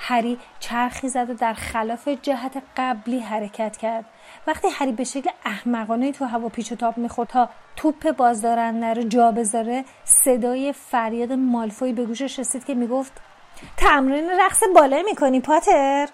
هری 0.00 0.38
چرخی 0.58 1.08
زد 1.08 1.30
و 1.30 1.34
در 1.34 1.54
خلاف 1.54 2.08
جهت 2.08 2.62
قبلی 2.76 3.18
حرکت 3.20 3.76
کرد. 3.76 4.04
وقتی 4.46 4.68
هری 4.68 4.92
به 4.92 5.04
شکل 5.04 5.30
احمقانه 5.44 6.12
تو 6.12 6.24
هوا 6.24 6.48
پیچ 6.48 6.72
و 6.72 6.76
تاب 6.76 6.98
می‌خورد 6.98 7.28
تا 7.28 7.48
توپ 7.76 8.16
بازدارنده 8.16 8.94
رو 8.94 9.02
جا 9.02 9.32
بذاره 9.32 9.84
صدای 10.04 10.72
فریاد 10.72 11.32
مالفوی 11.32 11.92
به 11.92 12.04
گوشش 12.04 12.38
رسید 12.38 12.64
که 12.64 12.74
می‌گفت 12.74 13.12
تمرین 13.76 14.30
رقص 14.40 14.62
بالا 14.74 15.02
می‌کنی 15.02 15.40
پاتر؟ 15.40 16.08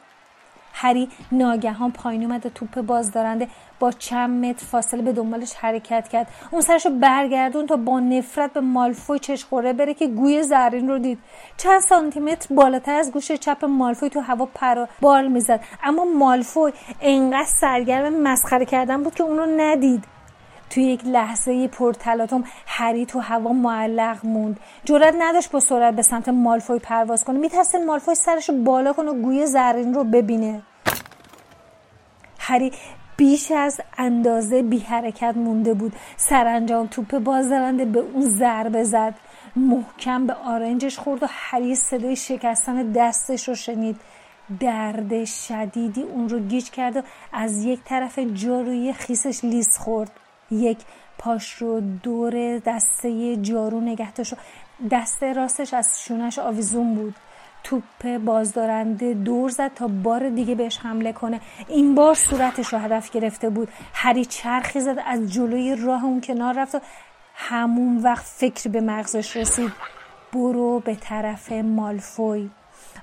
هری 0.79 1.09
ناگهان 1.33 1.93
پایین 1.93 2.25
اومد 2.25 2.47
و 2.47 2.49
توپ 2.49 2.81
بازدارنده 2.81 3.49
با 3.81 3.93
چند 3.93 4.45
متر 4.45 4.67
فاصله 4.67 5.03
به 5.03 5.13
دنبالش 5.13 5.55
حرکت 5.55 6.09
کرد. 6.09 6.29
اون 6.51 6.61
سرشو 6.61 6.91
برگردون 6.91 7.67
تا 7.67 7.77
با 7.77 8.01
نفرت 8.01 8.53
به 8.53 8.61
مالفوی 8.61 9.19
چشخوره 9.19 9.73
بره 9.73 9.95
که 9.95 10.07
گوی 10.07 10.43
زرین 10.43 10.89
رو 10.89 10.99
دید. 10.99 11.19
چند 11.57 11.81
سانتی 11.81 12.21
متر 12.21 12.55
بالاتر 12.55 12.95
از 12.95 13.13
گوش 13.13 13.33
چپ 13.33 13.65
مالفوی 13.65 14.11
تو 14.11 14.21
هوا 14.21 14.47
پر 14.47 14.87
بال 15.01 15.29
می‌زد. 15.29 15.61
اما 15.85 16.05
مالفوی 16.05 16.73
انقدر 17.01 17.45
سرگرم 17.45 18.23
مسخره 18.23 18.65
کردن 18.65 19.03
بود 19.03 19.15
که 19.15 19.23
اون 19.23 19.37
رو 19.39 19.47
ندید. 19.57 20.16
توی 20.71 20.83
یک 20.83 21.05
لحظه 21.05 21.69
پرتلاطم 21.69 22.45
هری 22.67 23.07
تو 23.07 23.19
هوا 23.19 23.53
معلق 23.53 24.27
موند. 24.27 24.61
جرأت 24.85 25.15
نداشت 25.19 25.51
با 25.51 25.61
سرعت 25.61 25.95
به 25.95 26.03
سمت 26.03 26.29
مالفوی 26.29 26.79
پرواز 26.79 27.25
کنه. 27.25 27.39
میترسید 27.39 27.81
مالفوی 27.81 28.15
سرش 28.15 28.51
بالا 28.51 28.93
کنه 28.93 29.11
و 29.11 29.23
گوی 29.23 29.47
زرین 29.47 29.95
رو 29.95 30.05
ببینه. 30.05 30.63
هری 32.39 32.73
بیش 33.17 33.51
از 33.51 33.81
اندازه 33.99 34.63
بی 34.63 34.79
حرکت 34.79 35.37
مونده 35.37 35.75
بود. 35.75 35.93
سرانجام 36.17 36.87
توپ 36.87 37.19
بازدارنده 37.19 37.85
به 37.85 38.01
اون 38.01 38.23
ضربه 38.23 38.85
زد. 38.85 39.15
محکم 39.57 40.27
به 40.27 40.35
آرنجش 40.35 40.99
خورد 40.99 41.23
و 41.23 41.27
هری 41.31 41.75
صدای 41.75 42.17
شکستن 42.17 42.93
دستش 42.93 43.49
رو 43.49 43.55
شنید. 43.55 44.01
درد 44.61 45.25
شدیدی 45.25 46.03
اون 46.03 46.29
رو 46.29 46.39
گیج 46.39 46.71
کرد 46.71 46.97
و 46.97 47.03
از 47.33 47.65
یک 47.65 47.81
طرف 47.85 48.19
جاروی 48.19 48.93
خیسش 48.93 49.45
لیز 49.45 49.79
خورد. 49.79 50.11
یک 50.51 50.79
پاش 51.19 51.53
رو 51.53 51.81
دور 51.81 52.59
دسته 52.59 53.37
جارو 53.37 53.81
نگه 53.81 54.13
داشت. 54.13 54.35
دست 54.91 55.23
راستش 55.23 55.75
از 55.75 56.03
شونش 56.03 56.39
آویزون 56.39 56.95
بود. 56.95 57.15
توپ 57.65 58.19
بازدارنده 58.25 59.15
دور 59.15 59.51
زد 59.51 59.75
تا 59.75 59.89
بار 59.89 60.29
دیگه 60.29 60.55
بهش 60.55 60.79
حمله 60.79 61.13
کنه. 61.13 61.41
این 61.69 61.95
بار 61.95 62.15
صورتش 62.15 62.73
رو 62.73 62.79
هدف 62.79 63.11
گرفته 63.11 63.51
بود. 63.51 63.69
هری 63.95 64.25
چرخی 64.25 64.81
زد 64.81 65.03
از 65.07 65.33
جلوی 65.33 65.77
راه 65.77 66.05
اون 66.05 66.21
کنار 66.21 66.55
رفت 66.55 66.75
و 66.75 66.81
همون 67.35 67.99
وقت 67.99 68.25
فکر 68.25 68.71
به 68.71 68.81
مغزش 68.81 69.37
رسید. 69.37 69.73
برو 70.33 70.81
به 70.81 70.95
طرف 70.95 71.53
مالفوی. 71.53 72.51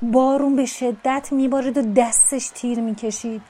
بارون 0.02 0.56
به 0.56 0.66
شدت 0.66 1.30
میبارید 1.32 1.78
و 1.78 1.82
دستش 1.82 2.52
تیر 2.56 2.80
می‌کشید. 2.80 3.42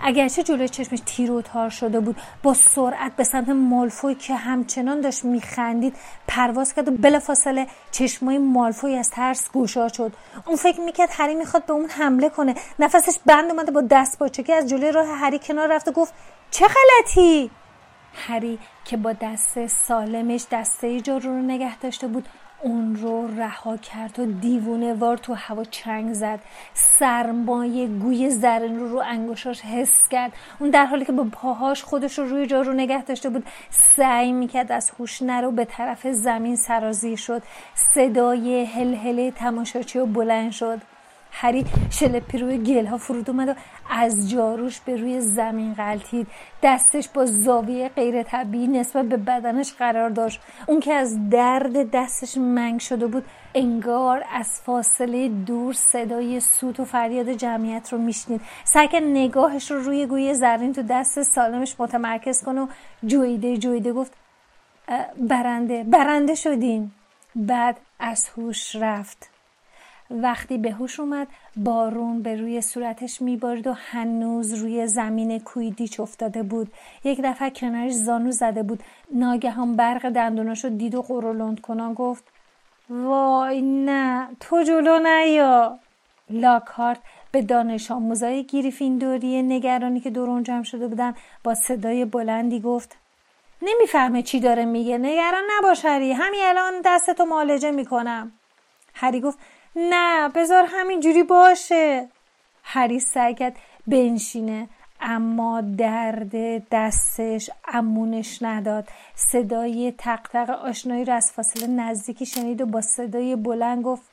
اگرچه 0.00 0.42
جلوی 0.42 0.68
چشمش 0.68 1.00
تیر 1.06 1.30
و 1.30 1.42
تار 1.42 1.70
شده 1.70 2.00
بود 2.00 2.16
با 2.42 2.54
سرعت 2.54 3.16
به 3.16 3.24
سمت 3.24 3.48
مالفوی 3.48 4.14
که 4.14 4.34
همچنان 4.34 5.00
داشت 5.00 5.24
میخندید 5.24 5.96
پرواز 6.28 6.74
کرد 6.74 6.88
و 6.88 6.90
بلافاصله 6.90 7.66
چشمای 7.90 8.38
مالفوی 8.38 8.96
از 8.96 9.10
ترس 9.10 9.50
گوشا 9.52 9.88
شد. 9.88 10.12
اون 10.46 10.56
فکر 10.56 10.80
می‌کرد 10.80 11.08
هری 11.12 11.34
می‌خواد 11.34 11.66
به 11.66 11.72
اون 11.72 11.88
حمله 11.88 12.28
کنه. 12.28 12.54
نفسش 12.78 13.18
بند 13.26 13.50
اومده 13.50 13.72
با 13.72 13.80
دست 13.90 14.18
باچکی 14.18 14.52
از 14.52 14.68
جلوی 14.68 14.92
راه 14.92 15.06
هری 15.06 15.38
کنار 15.38 15.72
رفت 15.72 15.88
و 15.88 15.92
گفت 15.92 16.14
چه 16.50 16.66
غلطی؟ 16.66 17.50
هری 18.14 18.58
که 18.84 18.96
با 18.96 19.12
دست 19.12 19.66
سالمش 19.66 20.46
دسته 20.50 21.00
جارو 21.00 21.30
رو 21.30 21.42
نگه 21.42 21.78
داشته 21.78 22.06
بود 22.06 22.28
اون 22.64 22.96
رو 22.96 23.26
رها 23.36 23.76
کرد 23.76 24.18
و 24.18 24.26
دیوونه 24.26 24.94
وار 24.94 25.16
تو 25.16 25.34
هوا 25.34 25.64
چنگ 25.64 26.12
زد. 26.12 26.40
سرمایه 26.74 27.86
گوی 27.86 28.30
زرین 28.30 28.80
رو 28.80 28.88
رو 28.88 29.02
انگشاش 29.06 29.60
حس 29.60 30.08
کرد. 30.10 30.32
اون 30.58 30.70
در 30.70 30.86
حالی 30.86 31.04
که 31.04 31.12
با 31.12 31.26
پاهاش 31.32 31.82
خودش 31.82 32.18
رو 32.18 32.24
روی 32.24 32.46
جا 32.46 32.60
رو 32.60 32.72
نگه 32.72 33.04
داشته 33.04 33.28
بود 33.28 33.46
سعی 33.70 34.32
می‌کرد 34.32 34.72
از 34.72 34.90
هوش 34.98 35.22
نرو 35.22 35.50
به 35.50 35.64
طرف 35.64 36.06
زمین 36.06 36.56
سرازی 36.56 37.16
شد. 37.16 37.42
صدای 37.74 38.64
هلهله 38.64 39.30
تماشاچی 39.30 39.98
و 39.98 40.06
بلند 40.06 40.52
شد. 40.52 40.80
هری 41.36 41.64
شلپی 41.90 42.38
روی 42.38 42.58
گل 42.58 42.86
ها 42.86 42.98
فرود 42.98 43.30
اومد 43.30 43.48
و 43.48 43.54
از 43.90 44.30
جاروش 44.30 44.80
به 44.80 44.96
روی 44.96 45.20
زمین 45.20 45.74
غلطید 45.74 46.26
دستش 46.62 47.08
با 47.08 47.26
زاویه 47.26 47.88
غیر 47.88 48.22
طبیعی 48.22 48.66
نسبت 48.66 49.04
به 49.04 49.16
بدنش 49.16 49.72
قرار 49.72 50.10
داشت. 50.10 50.40
اون 50.66 50.80
که 50.80 50.94
از 50.94 51.30
درد 51.30 51.90
دستش 51.90 52.36
منگ 52.36 52.80
شده 52.80 53.06
بود 53.06 53.24
انگار 53.54 54.24
از 54.32 54.60
فاصله 54.60 55.28
دور 55.28 55.72
صدای 55.72 56.40
سوت 56.40 56.80
و 56.80 56.84
فریاد 56.84 57.32
جمعیت 57.32 57.92
رو 57.92 57.98
میشنید. 57.98 58.40
سعی 58.64 58.88
نگاهش 59.00 59.70
رو 59.70 59.80
روی 59.80 60.06
گوی 60.06 60.34
زرین 60.34 60.72
تو 60.72 60.82
دست 60.82 61.22
سالمش 61.22 61.76
متمرکز 61.78 62.44
کنه 62.44 62.60
و 62.60 62.66
جویده 63.06 63.56
جویده 63.56 63.92
گفت 63.92 64.12
برنده 65.18 65.84
برنده 65.84 66.34
شدین. 66.34 66.90
بعد 67.36 67.76
از 67.98 68.28
هوش 68.28 68.76
رفت. 68.76 69.33
وقتی 70.14 70.58
به 70.58 70.70
هوش 70.70 71.00
اومد 71.00 71.28
بارون 71.56 72.22
به 72.22 72.36
روی 72.36 72.60
صورتش 72.60 73.22
میبارید 73.22 73.66
و 73.66 73.72
هنوز 73.72 74.54
روی 74.54 74.86
زمین 74.86 75.38
کویدیچ 75.38 76.00
افتاده 76.00 76.42
بود. 76.42 76.72
یک 77.04 77.20
دفعه 77.24 77.50
کنارش 77.50 77.92
زانو 77.92 78.30
زده 78.30 78.62
بود. 78.62 78.82
ناگهان 79.14 79.76
برق 79.76 80.08
دندوناشو 80.08 80.68
دید 80.68 80.94
و 80.94 81.02
قرولند 81.02 81.60
کنان 81.60 81.94
گفت 81.94 82.24
وای 82.90 83.62
نه 83.62 84.28
تو 84.40 84.62
جلو 84.62 84.98
نیا. 84.98 85.78
لاکارت 86.30 86.98
به 87.32 87.42
دانش 87.42 87.90
آموزای 87.90 88.44
گریفیندوری 88.44 89.42
نگرانی 89.42 90.00
که 90.00 90.10
دور 90.10 90.42
جمع 90.42 90.62
شده 90.62 90.88
بودن 90.88 91.14
با 91.44 91.54
صدای 91.54 92.04
بلندی 92.04 92.60
گفت 92.60 92.96
نمی‌فهمه 93.62 94.22
چی 94.22 94.40
داره 94.40 94.64
میگه. 94.64 94.98
نگران 94.98 95.42
نباش 95.58 95.84
هری. 95.84 96.12
همین 96.12 96.40
الان 96.44 96.72
دستتو 96.84 97.24
معالجه 97.24 97.70
می‌کنم. 97.70 98.32
هری 98.94 99.20
گفت 99.20 99.38
نه 99.76 100.28
بذار 100.28 100.64
همینجوری 100.68 101.22
باشه. 101.22 102.08
هری 102.64 103.00
سعی 103.00 103.34
کرد 103.34 103.56
بنشینه 103.86 104.68
اما 105.00 105.60
درد 105.60 106.62
دستش 106.68 107.50
امونش 107.68 108.42
نداد. 108.42 108.88
صدای 109.14 109.94
تقتق 109.98 110.50
آشنایی 110.50 111.04
رو 111.04 111.14
از 111.14 111.32
فاصله 111.32 111.66
نزدیکی 111.66 112.26
شنید 112.26 112.60
و 112.60 112.66
با 112.66 112.80
صدای 112.80 113.36
بلند 113.36 113.84
گفت 113.84 114.10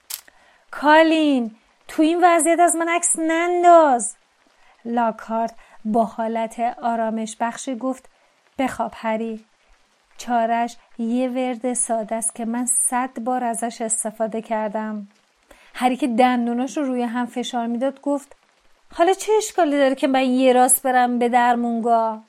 کالین 0.71 1.51
تو 1.87 2.01
این 2.01 2.19
وضعیت 2.23 2.59
از 2.59 2.75
من 2.75 2.89
عکس 2.89 3.15
ننداز. 3.19 4.15
لاکارت 4.85 5.53
با 5.85 6.03
حالت 6.03 6.59
آرامش 6.81 7.37
بخشی 7.39 7.75
گفت 7.75 8.09
بخواب 8.59 8.91
هری. 8.95 9.45
چارش 10.17 10.77
یه 10.97 11.29
ورد 11.29 11.73
ساده 11.73 12.15
است 12.15 12.35
که 12.35 12.45
من 12.45 12.65
صد 12.65 13.19
بار 13.19 13.43
ازش 13.43 13.81
استفاده 13.81 14.41
کردم. 14.41 15.07
هری 15.73 15.97
که 15.97 16.07
دندوناش 16.07 16.77
رو 16.77 16.83
روی 16.83 17.03
هم 17.03 17.25
فشار 17.25 17.67
می‌داد 17.67 18.01
گفت 18.01 18.35
حالا 18.93 19.13
چه 19.13 19.31
اشکالی 19.37 19.77
داره 19.77 19.95
که 19.95 20.07
من 20.07 20.23
یه 20.23 20.53
راست 20.53 20.83
برم 20.83 21.19
به 21.19 21.29
درمونگاه 21.29 22.23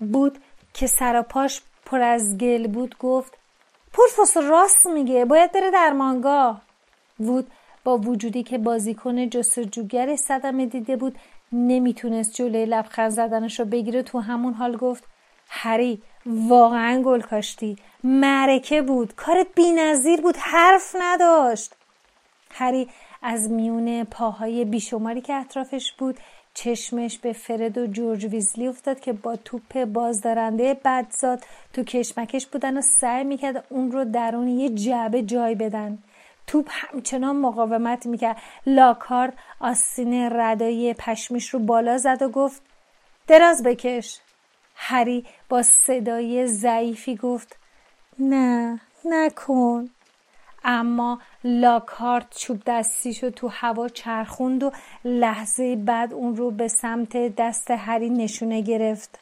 بود 0.00 0.38
که 0.74 0.86
سر 0.86 1.22
پاش 1.22 1.62
پر 1.86 2.00
از 2.02 2.38
گل 2.38 2.66
بود 2.66 2.98
گفت 2.98 3.38
پورفوس 3.92 4.36
راست 4.36 4.86
میگه 4.86 5.24
باید 5.24 5.52
بره 5.52 5.70
درمانگاه 5.70 6.62
وود 7.20 7.50
با 7.84 7.98
وجودی 7.98 8.42
که 8.42 8.58
بازیکن 8.58 9.28
جستجوگر 9.28 10.16
صدمه 10.16 10.66
دیده 10.66 10.96
بود 10.96 11.18
نمی‌تونست 11.52 12.34
جلوی 12.34 12.66
لبخند 12.66 13.10
زدنش 13.10 13.60
رو 13.60 13.66
بگیره 13.66 14.02
تو 14.02 14.18
همون 14.18 14.54
حال 14.54 14.76
گفت 14.76 15.04
هری 15.48 16.02
واقعا 16.26 17.02
گل 17.02 17.20
کاشتی. 17.20 17.76
معرکه 18.04 18.82
بود 18.82 19.14
کارت 19.14 19.46
بینظیر 19.54 20.20
بود 20.20 20.36
حرف 20.36 20.96
نداشت. 21.00 21.74
هری 22.50 22.88
از 23.22 23.50
میون 23.50 24.04
پاهای 24.04 24.64
بیشماری 24.64 25.20
که 25.20 25.34
اطرافش 25.34 25.92
بود 25.98 26.18
چشمش 26.54 27.18
به 27.18 27.32
فرد 27.32 27.78
و 27.78 27.86
جورج 27.86 28.24
ویزلی 28.24 28.68
افتاد 28.68 29.00
که 29.00 29.12
با 29.12 29.36
توپ 29.36 29.84
بازدارنده 29.84 30.80
بدزاد 30.84 31.44
تو 31.72 31.82
کشمکش 31.84 32.46
بودن 32.46 32.78
و 32.78 32.80
سعی 32.80 33.24
می‌کرد 33.24 33.64
اون 33.68 33.92
رو 33.92 34.04
درون 34.04 34.48
یه 34.48 34.68
جعبه 34.68 35.22
جای 35.22 35.54
بدن. 35.54 35.98
توپ 36.46 36.68
همچنان 36.70 37.36
مقاومت 37.36 38.06
می‌کرد. 38.06 38.36
لاکارد 38.66 39.38
آستین 39.60 40.14
ردایی 40.32 40.94
پشمیش 40.94 41.48
رو 41.48 41.58
بالا 41.58 41.98
زد 41.98 42.22
و 42.22 42.28
گفت 42.28 42.62
دراز 43.26 43.62
بکش. 43.62 44.20
هری 44.74 45.26
با 45.48 45.62
صدای 45.62 46.46
ضعیفی 46.46 47.16
گفت 47.16 47.56
نه 48.18 48.80
نکن. 49.04 49.90
اما 50.64 51.18
لاکارت 51.44 52.26
چوب 52.36 52.62
دستیشو 52.66 53.30
تو 53.30 53.48
هوا 53.48 53.88
چرخوند 53.88 54.62
و 54.62 54.70
لحظه 55.04 55.76
بعد 55.76 56.14
اون 56.14 56.36
رو 56.36 56.50
به 56.50 56.68
سمت 56.68 57.16
دست 57.36 57.70
هری 57.70 58.10
نشونه 58.10 58.60
گرفت. 58.60 59.18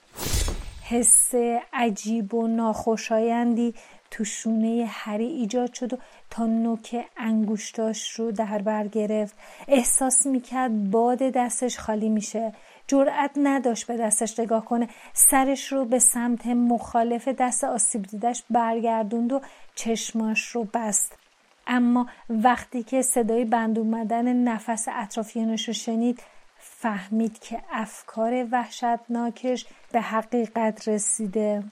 حس 0.85 1.35
عجیب 1.72 2.35
و 2.35 2.46
ناخوشایندی 2.46 3.74
تو 4.11 4.24
شونه 4.24 4.85
هری 4.88 5.27
ایجاد 5.27 5.74
شد 5.74 5.92
و 5.92 5.96
تا 6.31 6.46
نوک 6.46 7.05
انگوشتاش 7.16 8.11
رو 8.11 8.33
در 8.33 8.62
بر 8.62 8.87
گرفت. 8.87 9.35
احساس 9.68 10.27
می‌کرد 10.27 10.90
باد 10.90 11.18
دستش 11.18 11.79
خالی 11.79 12.09
میشه. 12.09 12.53
جرأت 12.87 13.31
نداشت 13.37 13.87
به 13.87 13.96
دستش 13.96 14.40
نگاه 14.40 14.64
کنه. 14.64 14.88
سرش 15.12 15.72
رو 15.72 15.85
به 15.85 15.98
سمت 15.98 16.46
مخالف 16.46 17.29
دست 17.29 17.64
آسیب 17.64 18.03
دیدش 18.03 18.42
برگردوند 18.51 19.33
و 19.33 19.40
چشماش 19.74 20.48
رو 20.48 20.64
بست. 20.74 21.27
اما 21.68 22.07
وقتی 22.31 22.83
که 22.83 23.02
صدای 23.02 23.44
بند 23.44 23.78
اومدن 23.78 24.33
نفس 24.33 24.87
اطرافیانش 24.88 25.68
رو 25.68 25.74
شنید 25.74 26.22
فهمید 26.59 27.38
که 27.38 27.62
افکار 27.70 28.46
وحشتناکش 28.52 29.66
به 29.92 30.00
حقیقت 30.00 30.88
رسیده. 30.88 31.64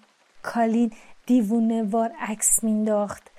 کالین 0.43 0.93
دیوونه 1.27 1.83
وار 1.83 2.13
عکس 2.21 2.65
مینداخت 2.65 3.31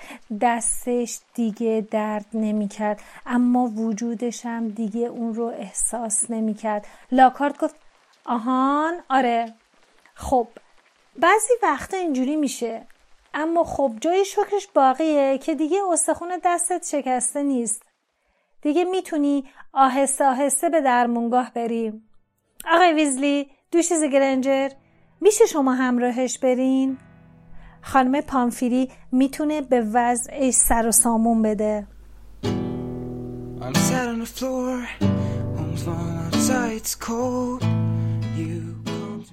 دستش 0.41 1.19
دیگه 1.33 1.87
درد 1.91 2.25
نمی‌کرد 2.33 3.01
اما 3.25 3.65
وجودش 3.65 4.45
هم 4.45 4.67
دیگه 4.67 5.01
اون 5.01 5.33
رو 5.33 5.45
احساس 5.45 6.31
نمی‌کرد. 6.31 6.87
لاکارد 7.11 7.57
گفت 7.57 7.75
آهان 8.25 8.93
آره. 9.09 9.53
خب 10.13 10.47
بعضی 11.19 11.53
وقتا 11.63 11.97
اینجوری 11.97 12.35
میشه. 12.35 12.85
اما 13.39 13.63
خب 13.63 13.91
جای 14.01 14.25
شکرش 14.25 14.67
باقیه 14.75 15.37
که 15.37 15.55
دیگه 15.55 15.77
استخون 15.91 16.29
دستت 16.45 16.87
شکسته 16.91 17.43
نیست. 17.43 17.83
دیگه 18.61 18.83
می‌تونی 18.83 19.43
آهسته 19.73 20.25
آهسته 20.25 20.69
به 20.69 20.81
درمونگاه 20.81 21.51
بری. 21.53 22.01
آقای 22.71 22.93
ویزلی 22.93 23.51
دوشیز 23.71 24.03
گرنجر. 24.03 24.69
میشه 25.21 25.45
شما 25.45 25.73
همراهش 25.73 26.39
برین؟ 26.39 26.97
خانم 27.81 28.21
پامفری 28.21 28.91
می‌تونه 29.11 29.61
به 29.61 29.81
وضعش 29.93 30.53
سر 30.53 30.87
و 30.87 30.91
سامون 30.91 31.41
بده. 31.41 31.87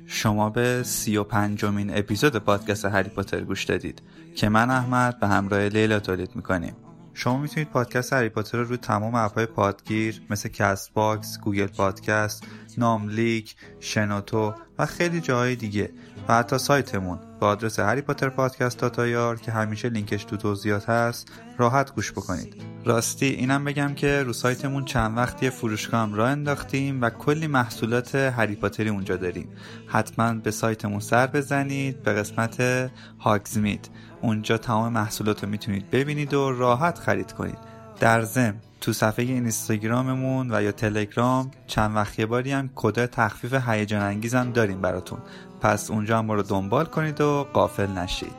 شما 0.06 0.50
به 0.50 0.82
سی 0.82 1.16
و 1.16 1.24
پنجمین 1.24 1.98
اپیزود 1.98 2.36
پادکست 2.36 2.84
هری 2.84 3.08
پاتر 3.08 3.40
گوش 3.40 3.64
دادید 3.64 4.02
که 4.36 4.48
من 4.48 4.70
احمد 4.70 5.20
به 5.20 5.28
همراه 5.28 5.68
لیلا 5.68 6.00
تولید 6.00 6.36
می‌کنیم. 6.36 6.76
شما 7.14 7.38
می‌تونید 7.38 7.68
پادکست 7.68 8.12
هری 8.12 8.28
پاتر 8.28 8.58
رو 8.58 8.64
روی 8.64 8.76
تمام 8.76 9.14
app 9.14 9.34
های 9.34 9.46
پادگیر 9.46 10.22
مثل 10.30 10.48
Castbox، 10.48 11.38
Google 11.40 11.66
Podcast، 11.66 12.44
ناملیک، 12.78 13.56
شنوتو 13.80 14.54
و 14.78 14.86
خیلی 14.86 15.20
جاهای 15.20 15.56
دیگه 15.56 15.92
و 16.28 16.34
حتی 16.34 16.58
سایتمون 16.58 17.18
با 17.44 17.50
آدرس 17.50 17.78
Harry 17.78 18.00
Potter 18.00 18.28
Podcast 18.28 18.78
dot 18.78 19.15
ir 19.15 19.40
که 19.40 19.52
همیشه 19.52 19.88
لینکش 19.88 20.24
تو 20.24 20.36
توضیحات 20.36 20.88
هست 20.88 21.32
راحت 21.58 21.94
گوش 21.94 22.12
بکنید. 22.12 22.54
راستی 22.84 23.26
اینم 23.26 23.64
بگم 23.64 23.94
که 23.94 24.22
رو 24.22 24.32
سایتمون 24.32 24.84
چند 24.84 25.16
وقتی 25.16 25.50
فروشگاه 25.50 26.00
هم 26.00 26.14
راه 26.14 26.30
انداختیم 26.30 27.02
و 27.02 27.10
کلی 27.10 27.46
محصولات 27.46 28.14
هری 28.14 28.54
پاتری 28.54 28.88
اونجا 28.88 29.16
داریم. 29.16 29.48
حتما 29.86 30.34
به 30.34 30.50
سایتمون 30.50 31.00
سر 31.00 31.26
بزنید 31.26 32.02
به 32.02 32.12
قسمت 32.12 32.90
هاگزمید. 33.20 33.90
اونجا 34.22 34.58
تمام 34.58 34.92
محصولات 34.92 35.44
رو 35.44 35.50
می‌تونید 35.50 35.90
ببینید 35.90 36.34
و 36.34 36.52
راحت 36.52 36.98
خرید 36.98 37.32
کنید. 37.32 37.58
در 38.00 38.22
ضمن 38.22 38.60
تو 38.84 38.92
صفحه 38.92 39.24
اینستاگراممون 39.24 40.54
و 40.54 40.62
یا 40.62 40.72
تلگرام 40.72 41.50
چند 41.66 41.96
وقت 41.96 42.18
یه 42.18 42.26
باری 42.26 42.52
هم 42.52 42.70
کد 42.74 43.06
تخفیف 43.06 43.68
هیجان 43.68 44.02
انگیزم 44.02 44.52
داریم 44.52 44.80
براتون. 44.80 45.18
پس 45.60 45.90
اونجا 45.90 46.18
هم 46.18 46.30
رو 46.30 46.42
دنبال 46.42 46.84
کنید 46.84 47.20
و 47.20 47.46
قافل 47.52 47.86
نشید. 47.86 48.36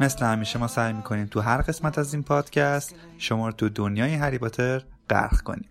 مثل 0.00 0.26
همیشه 0.26 0.58
ما 0.58 0.68
سعی 0.68 0.92
می‌کنیم 0.92 1.26
تو 1.26 1.40
هر 1.40 1.62
قسمت 1.62 1.98
از 1.98 2.14
این 2.14 2.22
پادکست 2.22 2.94
شما 3.18 3.46
رو 3.46 3.52
تو 3.52 3.68
دنیای 3.68 4.14
هری 4.14 4.38
پاتر 4.38 4.82
غرق 5.10 5.40
کنیم. 5.40 5.68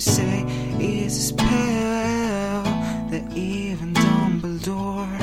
Say 0.00 0.44
is 0.78 1.16
is 1.18 1.32
pale 1.32 2.62
that 3.10 3.24
even 3.34 3.92
Dumbledore 3.92 5.18